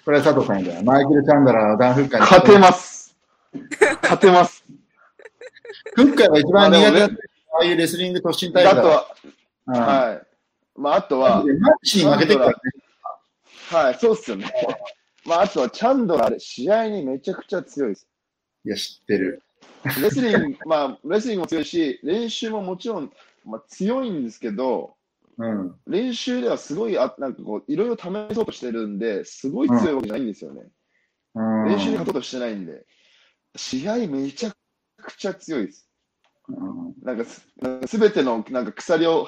[0.05, 0.85] これは佐藤さんじゃない。
[0.85, 2.27] マイケル・チャンダラー、ダン・フッカーに。
[2.27, 2.98] 勝てます。
[4.03, 4.65] 勝てます。
[5.95, 9.07] フッカーが一番苦手だったまあああいうレスリング突進タイプだあとは、
[9.67, 10.27] うんはい。
[10.81, 11.47] まあ、あとは、マッ
[11.83, 12.55] チに負けてるからね。
[13.71, 14.51] はい、そうっすよね。
[15.27, 18.09] まあ、あとは、チャンドラー、試合にめちゃくちゃ強いです。
[18.65, 19.43] いや、知ってる。
[20.01, 23.13] レスリング、まあ、レスリングも強いし、練習ももちろん、
[23.45, 24.95] まあ、強いんですけど、
[25.37, 25.75] うん。
[25.87, 30.63] 練習ではすごい、あなんかこう、いろいろ試そうとしてるんで、すごい強いわけじゃないんですよね。
[30.63, 30.69] うん
[31.67, 32.85] 練習に勝とうとしてないんで、
[33.57, 34.53] 試合めちゃ
[35.03, 35.89] くちゃ強いです。
[36.49, 39.27] うんなんかす、なんか全てのなんか鎖を、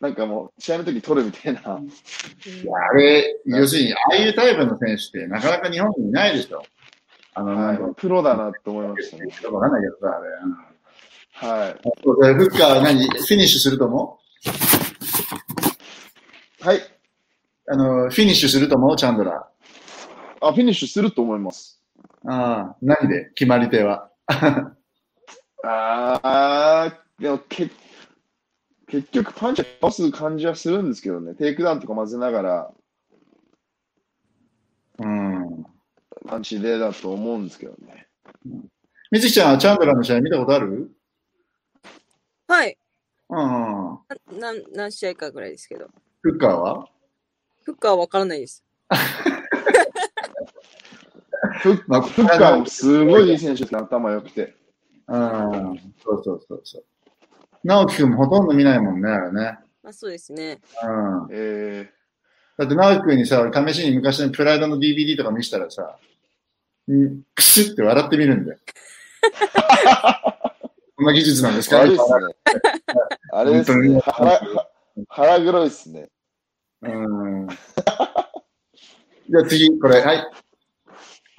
[0.00, 1.74] なんかもう、試合の時に取るみたいな。
[1.74, 6.62] うんあれ、要するに、ああいうタイプの選手ってなかなか日本にいないでしょ。
[7.34, 9.26] あの、はい、プロだなと思いましたね。
[9.50, 11.58] わかんないけどさ、あれ。
[11.60, 11.72] はい。
[12.02, 14.18] フッカーは何フィニッシュすると思
[16.60, 16.78] はい。
[16.78, 16.82] う
[17.68, 18.96] あの、フィニッシュすると思う？
[18.96, 19.48] チャンドラ
[20.40, 21.77] あ、フィニッシュすると思います。
[22.28, 22.32] ー。
[22.32, 24.10] ああ、何で決まり手は？
[25.64, 27.70] あー、でもけ
[28.86, 31.34] 結局パンチは倒す感じはするんですけどね。
[31.34, 32.70] テイクダウンとか混ぜながら、
[34.98, 35.64] うん。
[36.26, 38.08] パンチでだと思うんですけどね。
[39.10, 40.90] みずきちゃんはチャンドラーの試合見たことある？
[42.46, 42.78] はい。
[43.30, 43.38] うん。
[43.38, 43.98] な
[44.40, 45.88] 何何試合かぐらいですけど。
[46.22, 46.88] フッカーは？
[47.64, 48.64] フッカーはわからないです。
[51.60, 54.54] フッカーもすごいいい選手ですね、頭良くて。
[55.06, 55.94] うん。
[56.02, 56.84] そうそうそうそう。
[57.64, 59.58] 直樹くんもほとんど見ないもんね、あれね。
[59.82, 60.60] まあそうですね。
[60.84, 60.86] う
[61.26, 61.28] ん。
[61.30, 61.90] え
[62.58, 65.96] だって直樹くんにさ、俺試しに昔のプライドの DVD とか見せたらさ、
[66.90, 68.58] んクスって笑ってみるんだよ。
[70.96, 71.78] こんな技術なんですー、か？
[71.78, 72.34] 悪いっすね。
[73.32, 74.00] あれですね。
[74.00, 74.68] 本腹、は
[75.08, 76.08] 腹黒いっすね。
[76.82, 77.48] うん。
[77.48, 80.26] じゃあ次、これ、はい。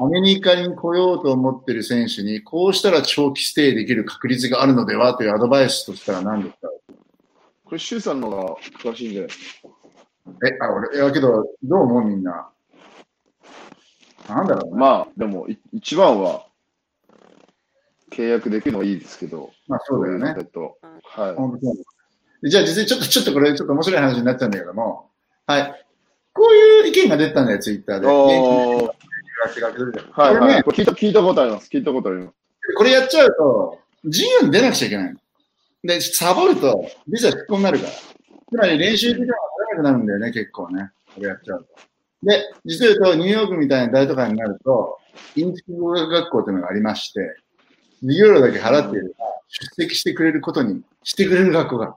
[0.02, 6.70] アメリカに来ようと思ってる選手に、こうしたら長期ステイできる確率があるのではというアドバイスとしたら何ですか？
[7.66, 9.68] これ、シュウさんの方が詳しいんじゃないですか？
[10.48, 12.50] え、あ、俺、いやけど、どう思うみんな？
[14.30, 14.78] なんだろうな。
[14.78, 16.46] まあ、でも、い一番は、
[18.12, 20.34] 契約できるのはいいですけど、まあ、そうだよね。
[20.38, 21.60] えっと、は
[22.42, 22.50] い。
[22.50, 25.10] じゃあ実際ちょっと、ちょっとこれ、ちょっと面白い話になっちゃうんだけども、
[25.46, 25.86] はい。
[26.32, 28.08] こういう意見が出たんだよ、ツイッターで。
[29.44, 30.64] お元ー気な人が手がけてるじゃんはい、これねはい。
[30.64, 31.70] これ聞いた、聞いたことあります。
[31.70, 32.36] 聞いたことあります。
[32.78, 35.20] これやっちゃうと、自由に出なくちゃいけないの。
[35.84, 37.92] で、サボると、ビザ失効になるから。
[37.92, 39.34] つまり練習時間が
[39.68, 40.92] 取れなくなるんだよね、結構ね。
[41.16, 41.90] これやっちゃうと。
[42.24, 44.98] で、実を言うと、ニューヨークみたいな大都会になると、
[45.36, 47.38] インチキ語学学校というのがありまして、
[48.02, 49.10] 授業料だけ払っていれば、
[49.48, 51.96] 出席してくれることにしてくれる学校が。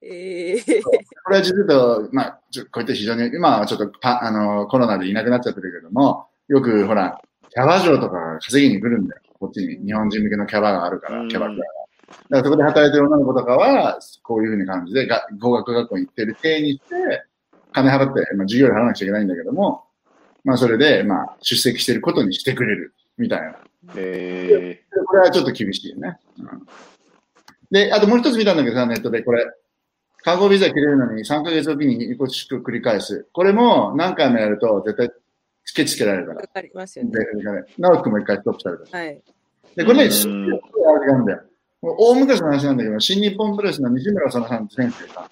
[0.00, 7.20] ええこれは実を言うと、まあ、ちょこういった非常に、今はちょっとパあのコロナでいなくなっちゃってるけども、よくほら、
[7.50, 9.22] キャバ嬢とかが稼ぎに来るんだよ。
[9.38, 9.84] こっちに。
[9.84, 11.62] 日本人向けのキャバがあるから、うんキャバクラが。
[11.62, 17.24] だからそこで働いてる女の子とかは、こういうふうに感じで、が語学学校に行ってる体にして、
[17.72, 19.84] 金払って、まあ、授業料払わなくちゃいけないんだけども、
[20.44, 23.56] まあ、それで、まあ、出席してることにしてくれる、みたいな。
[23.96, 26.18] えこれはちょっと厳しいよね。
[26.38, 26.66] うん、
[27.70, 29.44] で、あともう一つ見たんだけどさ、ネットでこれ。
[30.24, 33.26] 観光ビザ切れるのに3ヶ月おきに移行宿繰り返す。
[33.32, 35.10] これも何回もやると絶対
[35.68, 36.40] チケつけられるから。
[36.40, 37.10] わかりますよね。
[37.10, 37.18] で、
[37.76, 38.98] 直樹くんも一回ストップされた。
[38.98, 39.22] はい。
[39.76, 41.42] で、これね、うんすっごいあれなんだよ。
[41.82, 45.28] もう大昔の話なんだけど、新日本プロレスの西村さんって選手でさ、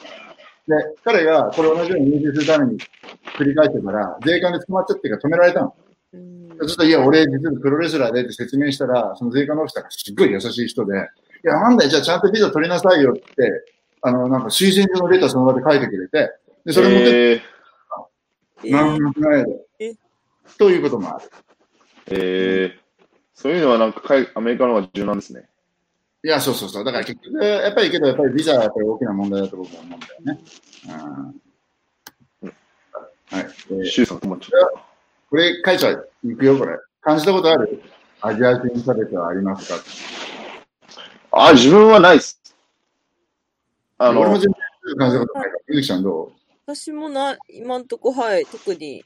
[0.69, 0.75] で、
[1.05, 2.79] 彼がこれ同じように入手するために
[3.39, 5.75] 繰り返してから、税関で捕まっちゃってから止められたの。
[6.13, 10.95] うんちょっといや、俺、実はプロレスラーでって説明したら、その税関のオフィサーがすっごい優しい人で、
[11.45, 13.23] いや、なんだよ、じゃあちゃんとビザ取りなさいよって、
[14.03, 16.31] あの、なんか推薦状のレターその場で書いてくれて、
[16.65, 17.43] で、それ持ってえ
[18.65, 19.66] えなんもないえで。
[20.59, 21.31] ということもある。
[22.09, 25.49] えー、そういうのはなんか海アメリカの方が柔軟ですね。
[26.25, 26.85] いや、そうそうそう。
[26.85, 30.41] だから結局、やっぱりけど、やっぱりビザはやっぱり大きな問題だと僕は思うんだよね。
[32.43, 32.55] うん。
[33.29, 33.45] はい。
[33.79, 34.83] でシュウさん困っちゃっ
[35.29, 36.11] これ書いちゃう。
[36.25, 36.79] いくよ、これ。
[37.01, 37.83] 感じたことある？
[38.21, 39.79] アジア人差別はありますか？
[41.31, 41.47] た。
[41.49, 42.41] あ、自分はないっす。
[43.99, 45.59] あの俺も、全然感じたことないから。
[45.69, 46.33] ゆずきちゃんど
[46.67, 49.05] 私もな、今んとこ、はい、特に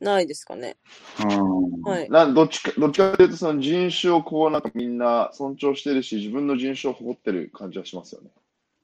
[0.00, 0.76] ないですかね。
[1.20, 1.82] ううん。
[1.82, 2.10] はい。
[2.10, 8.30] などっちか、どっちかというと、その人種をこう、なんかみんな尊重してるし、自分の人種を誇ってる感じはしますよね。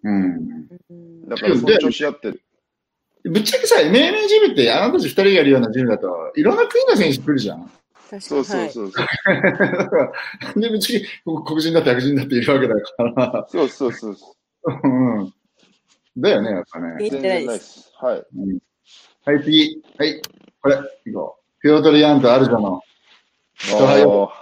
[0.05, 0.69] うん。
[0.91, 2.43] うんだから尊重し合ってる。
[3.25, 7.71] ぶっちゃけさ、MMA ジムってあなたたち二人がやるようなジムだと、いろんな国の選手来るじゃん。
[8.11, 8.23] 確かに。
[8.23, 9.07] そうそうはいそうそう。
[9.07, 10.13] だから
[10.57, 13.47] で、ぶっちゃけこ黒人だって白人だっているわけだから。
[13.49, 15.33] そうそうそうそうん。
[16.17, 16.97] だよね、やっぱね。
[16.99, 17.47] 全てないで。
[17.47, 17.93] 然ないですす。
[18.01, 18.25] はい。
[19.25, 19.83] はい、次。
[19.99, 20.23] はい。
[20.63, 21.43] これ、いこう。
[21.61, 22.81] ピョートルヤンとアルジャの。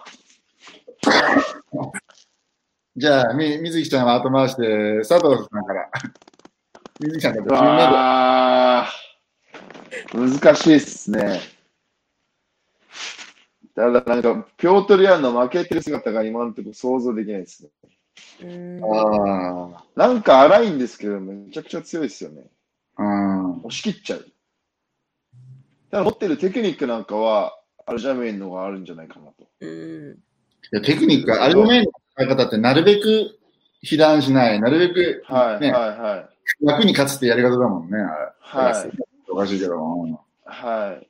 [2.96, 5.90] じゃあ、み、水木ちゃんは後回して、佐藤さんから。
[7.00, 8.86] 水木ちゃんから
[10.12, 11.40] 難しいっすね。
[13.74, 17.70] ただ、なんか、ピョートルヤンの負けてる姿が今のところ想像できないですね。
[18.42, 22.50] うんあなんか荒いんですけど、めちゃくちゃ強いですよね。
[22.96, 23.02] あ。
[23.02, 24.26] う押し切っちゃう。
[25.90, 29.48] だから持ってるテクニックなんかは、アルジャメインの方があるんじゃないかなと。
[29.60, 30.12] うん。
[30.12, 30.16] い
[30.72, 33.38] やテクニック、アルゴメインの使い方ってなるべく
[33.82, 36.28] 被弾しない、なるべく、はい、ね、はい、は
[36.62, 36.66] い。
[36.66, 37.98] 楽に勝つってやり方だもんね。
[37.98, 38.90] あれはい。
[39.28, 39.76] おかしいけど。
[39.76, 41.08] うんはい。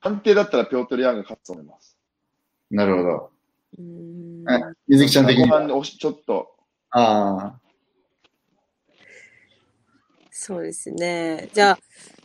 [0.00, 1.96] 安定だったらピョートル・ヤンが勝つと思います。
[2.70, 3.30] なるほど。
[3.78, 5.66] うんえ水木ちゃん的には。
[5.66, 6.54] 後ちょっと、
[6.90, 7.60] ああ。
[10.30, 11.48] そうですね。
[11.52, 11.78] じゃあ、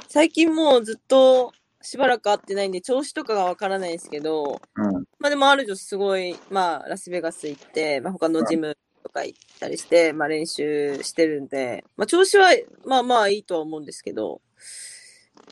[0.07, 1.53] 最近もうずっと
[1.89, 4.93] しばらく会ってないんで、調子とかがわからないですけど、うん。
[5.17, 12.49] まあでもある女すごい、まあラスベガス行って、まあ他のジムとか行ったりして、まあ練習してるんで、まあ調子は
[12.85, 14.39] まあまあいいとは思うんですけど、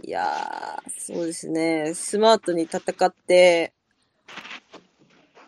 [0.04, 1.96] いやー、そうですね。
[1.96, 3.74] スマートに戦って、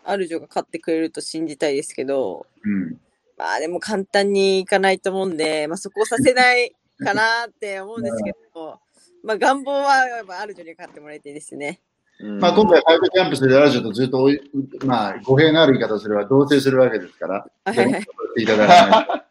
[0.02, 2.98] アルジョが勝ってくれると信じたいですけど、うん。
[3.38, 8.80] まあでも簡単にいかないと思うんで、まあそこをさせないかなって思うんですけど、
[9.22, 11.80] まあ願望はやっぱアルジョに勝ってもらいたいですね。
[12.20, 14.38] うんまあ今回、ファイブキャンプするラジオとずっとおい、
[14.84, 19.24] まあ、語弊のある言い方をすれば同棲するわけですから、はいただかない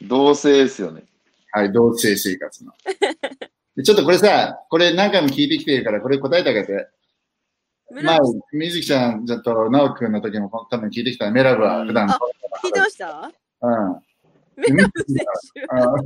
[0.06, 1.04] 同性ですよね。
[1.52, 2.72] はい、同棲生活の。
[3.76, 6.88] でちょっとこれさ、これ何回も聞いてきてるから、これ答えてあげて。
[7.90, 8.18] 前、
[8.52, 12.08] 水木ちゃんと直樹くんの時も多分聞いてきたメラブは普段。
[12.10, 12.18] あ
[12.62, 13.32] 聞いてました？
[13.62, 14.00] うん。
[14.58, 16.02] メラブ選手は、あ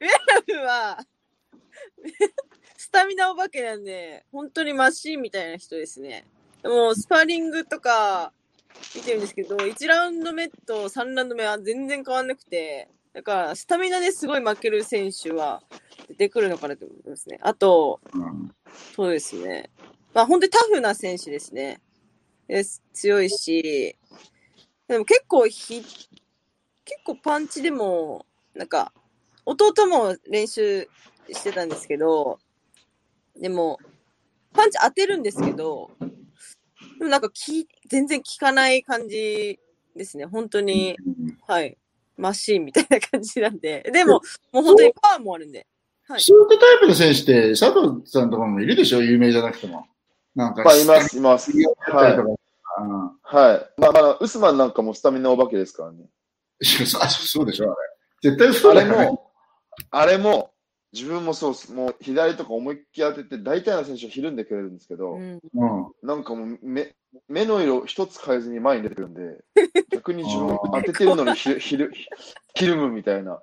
[0.00, 0.98] メラブは、
[2.76, 6.26] スタミナお化けなんで、本当にマシーンみたいな人ですね。
[6.62, 8.32] でも、スパーリングとか
[8.96, 15.62] 見てるんですけど、1ラウンド目と3ラウンド目は全然変わんなくて、だから、スタミナですごい負ける選手は
[16.08, 17.38] 出てくるのかなと思いますね。
[17.42, 18.50] あと、うん
[18.94, 19.70] そうですね。
[20.12, 21.80] まあ、本当にタフな選手ですね。
[22.48, 23.96] です強いし、
[24.88, 25.82] でも結構ひ、
[26.88, 28.24] 結構パンチでも、
[28.54, 28.92] なんか、
[29.44, 30.88] 弟も練習
[31.30, 32.38] してたんですけど、
[33.38, 33.78] でも、
[34.54, 35.90] パンチ当てるんですけど、
[36.98, 39.60] でもなんかき、全然効かない感じ
[39.94, 40.24] ですね。
[40.24, 40.96] 本当に、
[41.46, 41.76] はい。
[42.16, 43.88] マシーンみたいな感じなんで。
[43.92, 45.66] でも、もう本当にパワーもあるんで。
[46.08, 49.02] はいそういったタイプの選手って、佐藤さんとかもいるでしょ？
[49.02, 49.86] 有名じゃなくても。
[50.34, 51.52] なんか、まあ、います、います。
[51.52, 52.14] はい。
[52.14, 52.16] い。
[53.22, 53.80] はい。
[53.80, 56.06] まあ、まあ、ウスマンなんかもスタミナお化けですからね。
[57.00, 57.76] あ そうでしょあ
[58.22, 58.30] れ。
[58.30, 59.06] 絶対そあれうだよね。
[59.06, 59.30] も、
[59.90, 60.50] あれも、
[60.92, 61.72] 自分もそうっす。
[61.72, 65.40] もう左とか思いっきり当てて、大体の選手はひるんでくれるんですけど、うん。
[65.54, 65.92] うん。
[66.02, 66.94] なんかもう目
[67.28, 69.44] 目の色一つ変えずに前に出てくるんで、
[69.92, 71.92] 逆に自分当ててるのにひひる
[72.54, 73.40] ひるむみたいな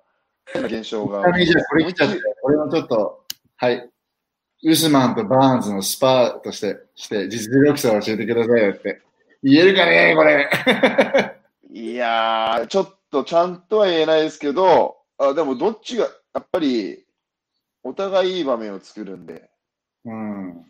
[0.55, 1.23] 現象が。
[1.23, 3.23] これ来ちゃって、これもちょっと、
[3.57, 3.89] はい。
[4.63, 9.01] ウスマンとバーンズのスパーとして、して、実力差を教えてくださいよって。
[9.43, 10.49] 言えるかねこれ。
[11.71, 17.05] いやー、ちょっとちゃんとは言えないですけど、あでもどっちが、やっぱり、
[17.83, 19.49] お互いいい場面を作るんで、
[20.03, 20.65] うん。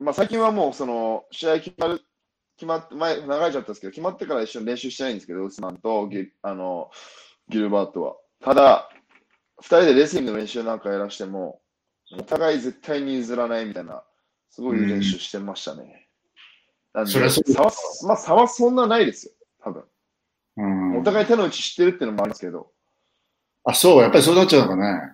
[0.00, 2.02] まあ最近はもうその、試合決まる、
[2.56, 6.90] 決まって、前、流れちゃったんですけど、決まってから一緒に練習してないんですけど、ウスマンとギルあの
[7.48, 8.16] ギルバートは。
[8.40, 8.90] ただ、
[9.60, 11.60] 二人でレスリングの練習なんかやらしても、
[12.18, 14.02] お互い絶対に譲らないみたいな、
[14.50, 16.08] すごい練習してましたね。
[16.92, 17.72] なんで、そりゃそう差は、
[18.06, 19.32] まあ差はそんなないですよ、
[19.62, 19.84] 多分。
[20.56, 22.70] うん、お互い手の内知ってるっていうのもあるんですけど、
[23.64, 25.12] あ、そう、やっぱりそうなっちゃうのかね。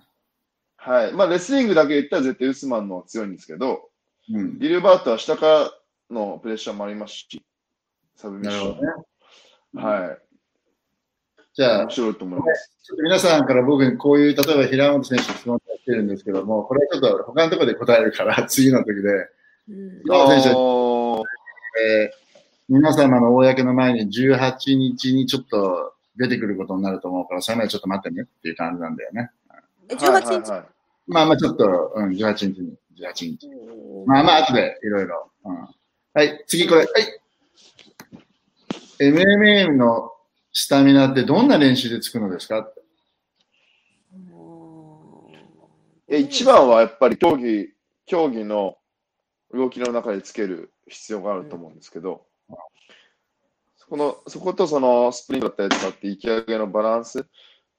[0.76, 1.12] はい。
[1.12, 3.90] まあ、レスリングだけ言ったら絶対ウスマンの方が強いんですけど、
[4.32, 4.58] うん。
[4.58, 5.70] ギルバートは下から
[6.10, 7.42] のプレッシャーもありますし、
[8.16, 8.92] サブミッショなるほどね。
[9.74, 9.84] ン。
[9.84, 10.18] はい。
[11.54, 12.70] じゃあ面、白いと思います。
[12.84, 19.28] ちょっと皆さんから僕にこういう、例えば平本選手質問が来てるんですけども、これはちょっと他のところで答えるから、次の時で、
[19.68, 20.48] うん平本選手、
[21.84, 22.27] えー
[22.68, 29.30] 皆様の公の前に18日にちょっと出てくることになると思うから、それまでちょっと待ってねっていう感じなんだよね。
[29.88, 30.64] え、18日、はいはいはい
[31.10, 33.48] まあまあちょっと、うん、18日に、18日。
[34.04, 35.30] まあまあ後でいろいろ。
[35.44, 35.68] うん
[36.12, 36.80] はい、次これ。
[36.82, 36.88] はい。
[39.00, 40.12] MMA の
[40.52, 42.68] スタミナってどんな練習でつくのですか？
[46.08, 47.68] え一番はやっぱり競技、
[48.04, 48.76] 競技の
[49.54, 52.26] 動きの中でつける必要があると思うんですけど、
[53.76, 57.26] そこの、そことそのスプリントだったりとかって息上げのバランス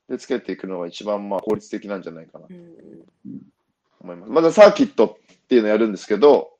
[0.08, 3.06] でつけていくのが一番まあ効率的なんじゃないかなとうん
[4.02, 4.32] 思います。
[4.32, 6.52] まだサーキットっていうのをやるんですけど、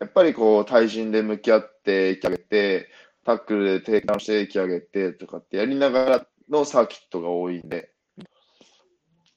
[0.00, 2.88] やっぱりこう対人で向き合って息上げて、
[3.24, 7.90] タックルでテイクダウンして息上げてとかってやりながらのサーキットが多いんで、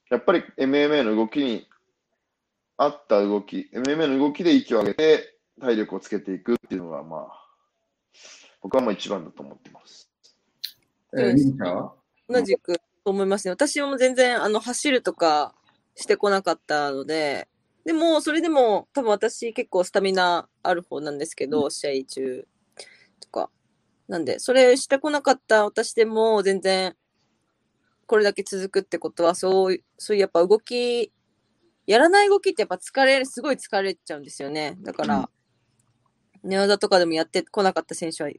[0.09, 1.67] やっぱり MMA の動きに
[2.77, 7.46] 合った動き、MMA の動きで息を上げて体力をつけていくっていうのがまあ、
[8.61, 10.09] 僕はまあ一番だと思ってます。
[11.17, 11.93] えー、ミキちゃんは？
[12.27, 13.51] 同じくと思いますね。
[13.51, 15.55] 私も全然、あの、走るとか
[15.95, 17.47] してこなかったので、
[17.85, 22.47] でも、それでも、多分私結構スタミナある方なんですけど、試合中
[23.21, 23.49] とか。
[24.09, 26.97] なんで、それしてこなかった私でも、全然、
[28.05, 31.13] これだけ続くってことは、そう、そういうやっぱ動き、
[31.85, 34.77] やらない動きってやっぱ疲れる、すごい疲れちゃうんですよね。
[34.81, 35.29] だから、
[36.43, 38.29] 寝技とかでもやってこなかった選手は、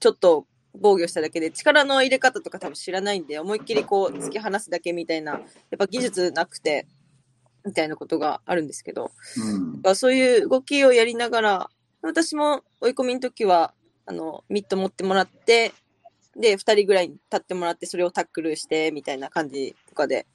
[0.00, 5.42] ちょっと防御しただけで、力の入れ方とか多分知らないんで、思いっきりこう、突き放すだけみたいな、やっ
[5.78, 6.86] ぱ技術なくて、
[7.64, 9.10] みたいなことがあるんですけど、
[9.84, 9.94] うん。
[9.96, 11.70] そういう動きをやりながら、
[12.02, 13.74] 私も追い込みの時は、
[14.06, 15.72] あの、ミット持ってもらって、
[16.36, 20.26] で、二人ぐらいに立ってもらって、それをタックルして、みたいな感じとかで、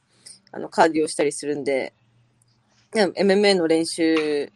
[0.52, 1.94] あの、カーディをしたりするんで、
[2.92, 4.52] で MMA の練習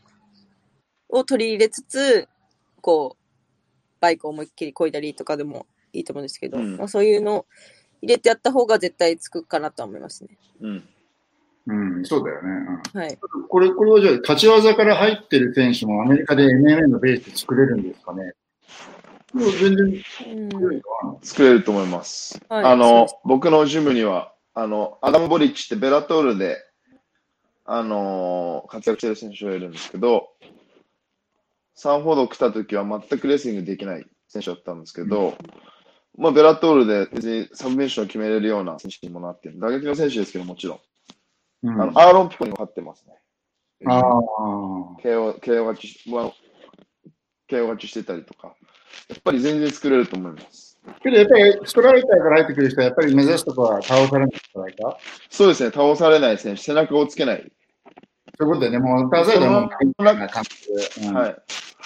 [1.09, 2.27] を取り入れつつ、
[2.87, 3.25] こう、
[3.99, 7.45] バイクを思いっきり漕いだりとかでもいいと思うんですけど、うんまあ、そういうのを
[8.01, 10.29] 入れてやった方が絶対つくかなとは思いますね。
[10.61, 10.83] うん。
[11.67, 12.49] うん、そうだよね。
[12.93, 13.17] うんはい。
[13.49, 18.31] これ、これはじゃあ、立ち技から入ってる選手もアメリカで MMA のベースで作れるんですかね？
[19.33, 22.39] もう全然うん作れるかな作れると思います。
[22.47, 26.55] はいあのそ、僕のジムには、あの、アダム・ボリッチってベラトールで、
[27.65, 30.29] あのー活躍してる選手がいるんですけど、
[31.79, 35.37] サンフォード来た時は全くレスリングできない選手だったんですけど、
[36.17, 39.59] まあ、ベラトールで別にサブミッションを決めれるような選手にもなってる。
[39.59, 40.79] 打撃の選手ですけど、もちろん。
[41.69, 43.13] うんあの、アーロン・ピコにも勝ってますね。
[43.85, 44.01] ああ。
[45.03, 46.33] KO、勝ちし、まあ
[47.47, 48.55] KO 勝ちしてたりとか。
[49.09, 50.79] やっぱり全然作れると思います。
[51.03, 54.97] けどやっぱりストライカーから入ってくる人はやっぱり目指すとこは倒されないんじゃないか？
[55.29, 57.51] そうですね、倒されない選手、背中をつけない。
[58.39, 59.69] そういうことでね、もう倒されたらも
[61.13, 61.35] はい。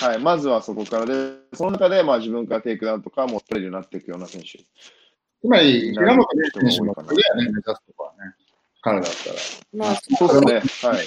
[0.02, 0.20] はい。
[0.20, 4.48] まずはそこからで、その中で、まあ自分からテイクダウンとかも取れるようになっていくような選手。
[4.50, 4.64] つ
[5.48, 8.34] まり、平本選手もそれだよね、目指すとこはね。
[8.82, 9.36] 彼だったら。
[9.74, 10.90] まあ、そうですね。
[10.90, 10.98] はい。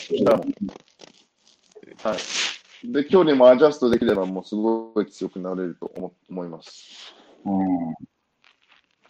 [2.03, 2.93] はい。
[2.93, 7.15] で、距離もアジャストできれば、もうすごい強くなれると思思います。
[7.45, 7.95] うん。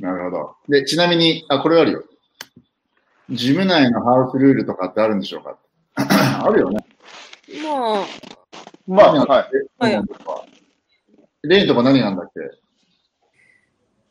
[0.00, 0.56] なるほど。
[0.68, 2.04] で、ちなみに、あ、これあるよ。
[3.30, 5.58] ジム内のハウスルールとかってあるんでしょうか？
[6.44, 6.84] あるよね。
[7.62, 8.04] まあ、
[8.86, 9.26] まあ、はい。
[9.78, 9.96] はいい。
[11.42, 12.30] レインとか何なんだっ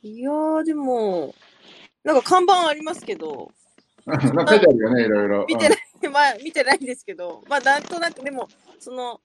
[0.02, 0.08] け？
[0.08, 1.34] いやー、でも、
[2.04, 3.52] なんか看板ありますけど、
[4.06, 5.46] なんか書いてあるよね、いろいろ。
[5.48, 5.80] 見てない、
[6.12, 8.50] まあ、見てないんですけど、まあ、なんとなく、でも、
[8.80, 9.22] その、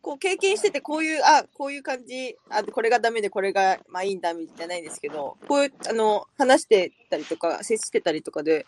[0.00, 8.66] こう経験してて、こういう、あ、こういう感じ、あ、これがダメで、これが、まあいいんだ、みたいないんですけど、こういう、あの、話してたりとか、接してたりとかで、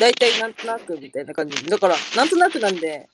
[0.00, 1.64] 大体なんとなく、みたいな感じ。
[1.66, 3.08] だから、なんとなくなんで、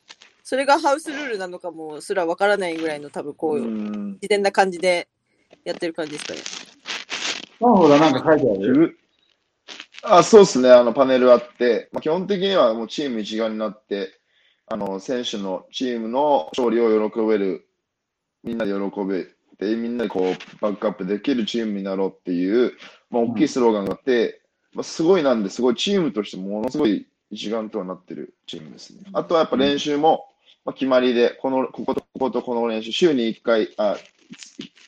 [0.51, 4.13] それがハウスルールなのかもすらわからないぐらいの多分こういう、ん。
[4.15, 5.07] 自然な感じで
[5.65, 6.41] やってる感じですかね。
[7.61, 7.77] うん。
[7.77, 8.99] ほら、なんか書いてある
[10.03, 14.11] あそうですね、あのパネルあって、まあ、基本的にはもうチーム一丸になって、
[14.67, 17.69] あの選手のチームの勝利を喜べる、
[18.43, 19.27] みんなで喜べ
[19.57, 22.73] て、みんなでこうバックアップできるチームになろうっていう、
[23.09, 24.41] まあ、大きいスローガンがあって、
[24.75, 29.05] まあ、すごいなんで、すごいチームとしてものすごい一丸とはなってるチームですね。
[29.13, 30.27] あとはやっぱ練習も、
[30.65, 33.97] まあ、決まりで、この、こことこことこの練習、週に1回、あ、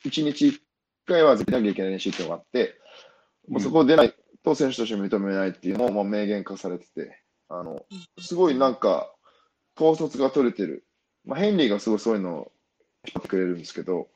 [0.05, 0.59] 1日1
[1.05, 2.75] 回は絶対なきゃいけない練習っていうのがあって、
[3.47, 4.13] もうそこを出ない
[4.43, 7.85] と選手として認めないっていうのも、まあ、明言化されてて、あの、
[8.19, 9.13] すごいなんか、
[9.75, 10.85] 統率が取れてる。
[11.25, 12.51] まあ、ヘンリーがすごいそういうのを
[13.05, 14.09] 引っ張ってくれるんですけど、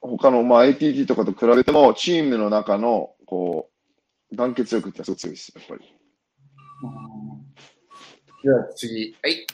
[0.00, 3.70] 他の、まあ、ATT とかと比べても、チームの中の、こ
[4.32, 5.96] う、団結力ってすごい強いです、やっぱり。
[8.42, 9.16] では次。
[9.22, 9.46] はい。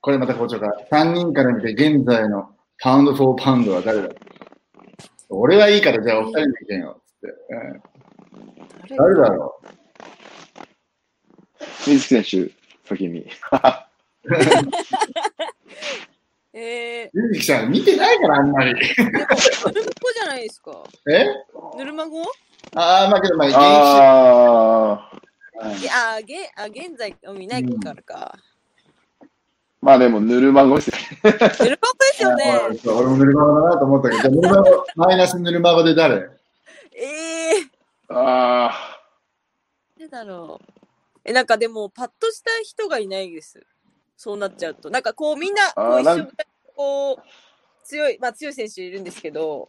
[0.00, 4.08] これまた校長が、3人から見て現在のパウンド・フォー・パウンドは誰だ？
[5.28, 6.94] 俺はいいから、じゃあお二人の意見を。
[6.94, 7.28] つって。
[7.28, 7.82] うん
[8.96, 9.60] 誰だろ
[11.86, 12.50] 水木選手、
[12.88, 13.30] 先に。
[16.52, 18.72] えうゆずきさん、見てないから、あんまり。
[18.72, 19.32] ー、ヌルマゴ
[20.12, 20.82] じゃないですか。
[21.08, 21.26] え？
[21.78, 22.22] ヌルマゴ
[22.74, 25.10] ああ、まあけど、まあ、現あ
[25.60, 28.36] あ、げあ現在を見ないからか。
[29.80, 30.96] まあでも、ぬるまごですね。
[31.24, 31.78] ヌルマゴで
[32.12, 32.60] すよね。
[32.84, 36.30] 俺もぬるまごだなと思ったけど、ぬるまご、マイナスぬるまごで誰？
[36.92, 39.00] ええー、ああ、
[39.98, 40.64] 誰だろう。
[41.24, 43.66] え、なんかでも、パッとした人がいないです。
[44.16, 44.90] そうなっちゃうと。
[44.90, 46.26] なんかこう、みんな、こう一緒に、
[46.76, 47.16] こう、
[47.84, 49.68] 強い、まあ強い選手いるんですけど、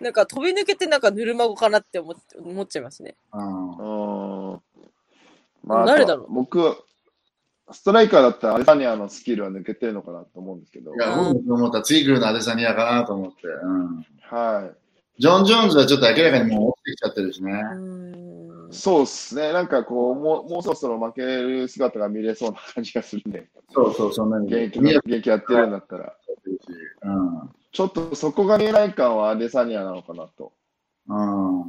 [0.00, 3.16] なんか飛び抜けてなんかぬるまごかなって思っ思っちゃいますね。
[3.32, 4.56] うんう。
[4.56, 4.62] ん。
[5.62, 6.76] まあ、誰だろう僕は、
[7.72, 10.98] ストライカーだったらアレサニアのスキルは抜けてるのかなと思うんですけどい。
[10.98, 11.82] や、僕も思った。
[11.82, 13.46] 次来るのアデサニアかなと思って。
[13.46, 14.06] うん。
[14.22, 14.70] は
[15.18, 15.20] い。
[15.20, 17.52] ジョン・ジョーンズはちょっと明らかにもう落ちてきちゃってるしね。
[17.52, 18.72] うーん。
[18.72, 19.52] そうっすね。
[19.52, 24.46] なんかこう、もうもうそろそろ負ける姿が見れそうな感じがするんで、そうそう、そんなに。
[24.46, 26.16] 現役現役やってるんだったら。
[27.02, 27.50] うん。
[27.70, 30.52] ちょっとそこが見えない感はアデサニアなのかなと。
[31.08, 31.64] うん。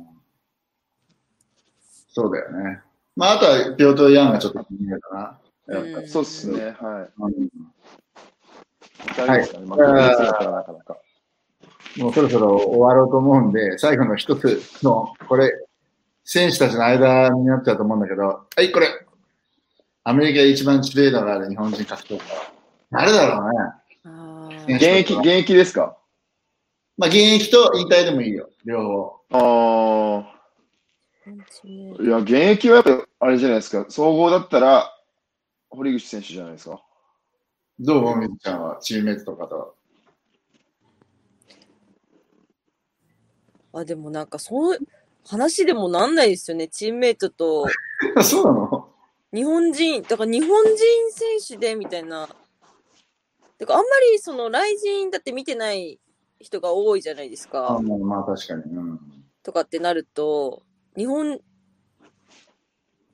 [2.10, 2.82] そうだよね。
[3.16, 5.39] まあ、あとは、ピョート・ヤンがちょっと気になるかな。
[5.68, 6.76] やっぱりんそうっすね。
[6.80, 7.11] はい。
[7.22, 7.49] うん
[9.18, 9.66] 大丈夫ですかね。
[9.66, 10.97] 負ける姿はなかなか。
[11.97, 15.51] もうそろそろ終わろうと思うんで、最後の一つの、これ、
[16.24, 18.88] 選手たちの間になっちゃうと思うんだけど、はい、これ。
[20.05, 22.24] アメリカで一番知名度がある日本人格闘家。
[22.91, 23.49] 誰だろう
[24.68, 24.76] ね。
[24.76, 25.97] 現役、現役ですか？
[26.97, 29.20] まあ、現役と引退でもいいよ、両方。
[29.32, 29.38] あ
[31.28, 31.32] あ。
[31.66, 33.86] ーいや、現役はやっぱ、あれじゃないですか。
[33.89, 34.89] 総合だったら、
[35.76, 36.82] 堀口選手じゃないですか。
[37.80, 39.76] どうちゃんは、チームメイトとかと。
[43.74, 44.78] あ、でもなんかそう、
[45.26, 46.68] 話でもなんないですよね。
[46.68, 47.66] チームメイトと
[48.22, 48.90] そうなの？
[49.34, 50.78] 日本人、だから日本人
[51.12, 52.30] 選手でみたいな。
[53.58, 56.00] てかあんまりその来人だって見てない
[56.40, 57.80] 人が多いじゃないですあか。
[57.82, 58.62] まあまあ、確かに。
[58.64, 59.00] うん。
[59.42, 60.62] とかってなると、
[60.96, 61.40] 日本、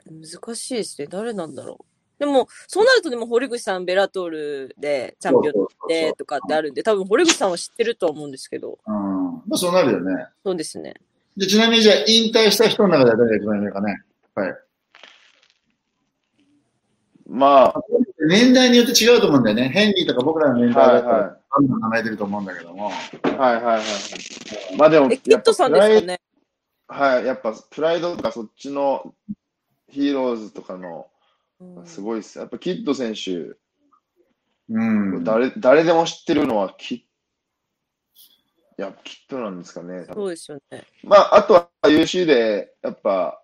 [0.05, 1.07] 難しいですね。
[1.07, 1.88] 誰なんだろう。
[2.19, 8.93] でも、そうなるとでも堀口さん、ベラトールでチャンピオンでとかってあるんで、多分堀口さんは知ってるとは思うんですけど、うん。
[8.93, 10.27] まあ、そうなるよね。
[10.43, 10.95] そうですね。
[11.37, 14.03] で、ちなみにじゃあ、引退した人の中では誰が一番いるかね。
[14.35, 14.55] はい。
[17.29, 17.75] まあ、
[18.27, 19.69] 年代によって違うと思うんだよね。
[19.69, 22.87] ヘンリーとか僕らの年代はいはら、どん名前出ると思うんだけども。
[22.87, 23.83] はいはいはい。
[24.77, 26.19] まあでも、え、キットさんですかね？
[26.87, 29.13] はい、やっぱプライドとかそっちの
[29.89, 31.05] ヒーローズとかの、うん
[31.85, 32.39] すごいっす。
[32.39, 33.55] やっぱキッド選手、
[34.69, 35.23] うん。
[35.23, 40.05] 誰誰でも知ってるのはキッいや、キッドなんですかね。
[40.13, 40.85] そうですよね。
[41.03, 43.41] まあ、あとは UC でやっぱ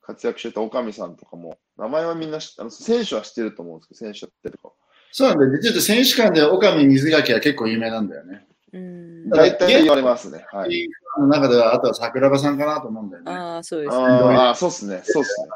[0.00, 4.74] 活躍してた岡見さんとかも、名前はみんな知っあの選手は知ってると思うんですけど、選手だったりとか。
[5.12, 5.58] そうなんだよね。
[5.60, 8.46] 実は選手間で岡見水垣は結構有名なんだよね。
[8.72, 9.28] うん。
[9.28, 10.46] 大体言われますね。
[10.50, 10.88] はい。
[11.18, 13.30] の中では、あとは桜庭さんかなと思うんだよね。
[13.30, 14.02] ああ、そうですね。
[14.04, 15.02] ああ、そうっすね。
[15.04, 15.48] そうっすね。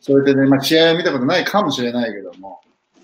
[0.00, 2.60] それでね、まあ、試合を見たことないかもしれないけども、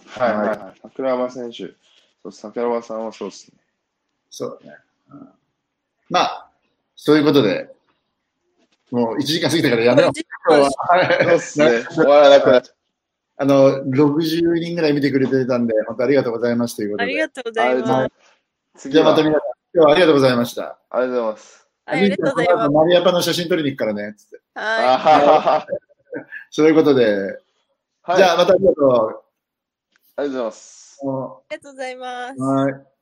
[0.07, 0.81] はいはいはい。
[0.83, 1.57] 桜庭選手。
[1.57, 3.59] そう桜庭さんはそうっすね。
[4.31, 4.79] そうだね。
[5.11, 5.29] うん
[6.11, 6.51] まあ、
[6.97, 7.71] そういうことで、
[8.91, 10.13] もう1時間過ぎたからやめよう。
[10.47, 10.71] 今日は
[11.25, 11.85] そうっすね。
[11.91, 12.77] 終わらなくなっちゃう
[13.37, 17.05] あの、60人ぐらい見てくれてたんで、本当ありがとうございますということで。
[17.05, 17.87] ありがとうございま。
[17.87, 18.09] ま
[18.77, 20.79] す次じゃあまたは皆さん、今日はありがとうございました。
[20.91, 21.69] ありがとうございます。
[21.87, 22.71] はい、ありがとうございます。
[22.71, 24.41] マリアパの写真撮りに行くからね、つって。
[24.55, 24.61] あ
[24.99, 25.94] はい。
[26.51, 27.41] そういうことで、
[28.03, 28.17] はい。
[28.19, 29.23] じゃあまたありがと
[30.17, 31.01] ありがとうございます。
[31.03, 31.11] う。
[31.11, 32.41] ありがとうございます。
[32.41, 32.94] はい。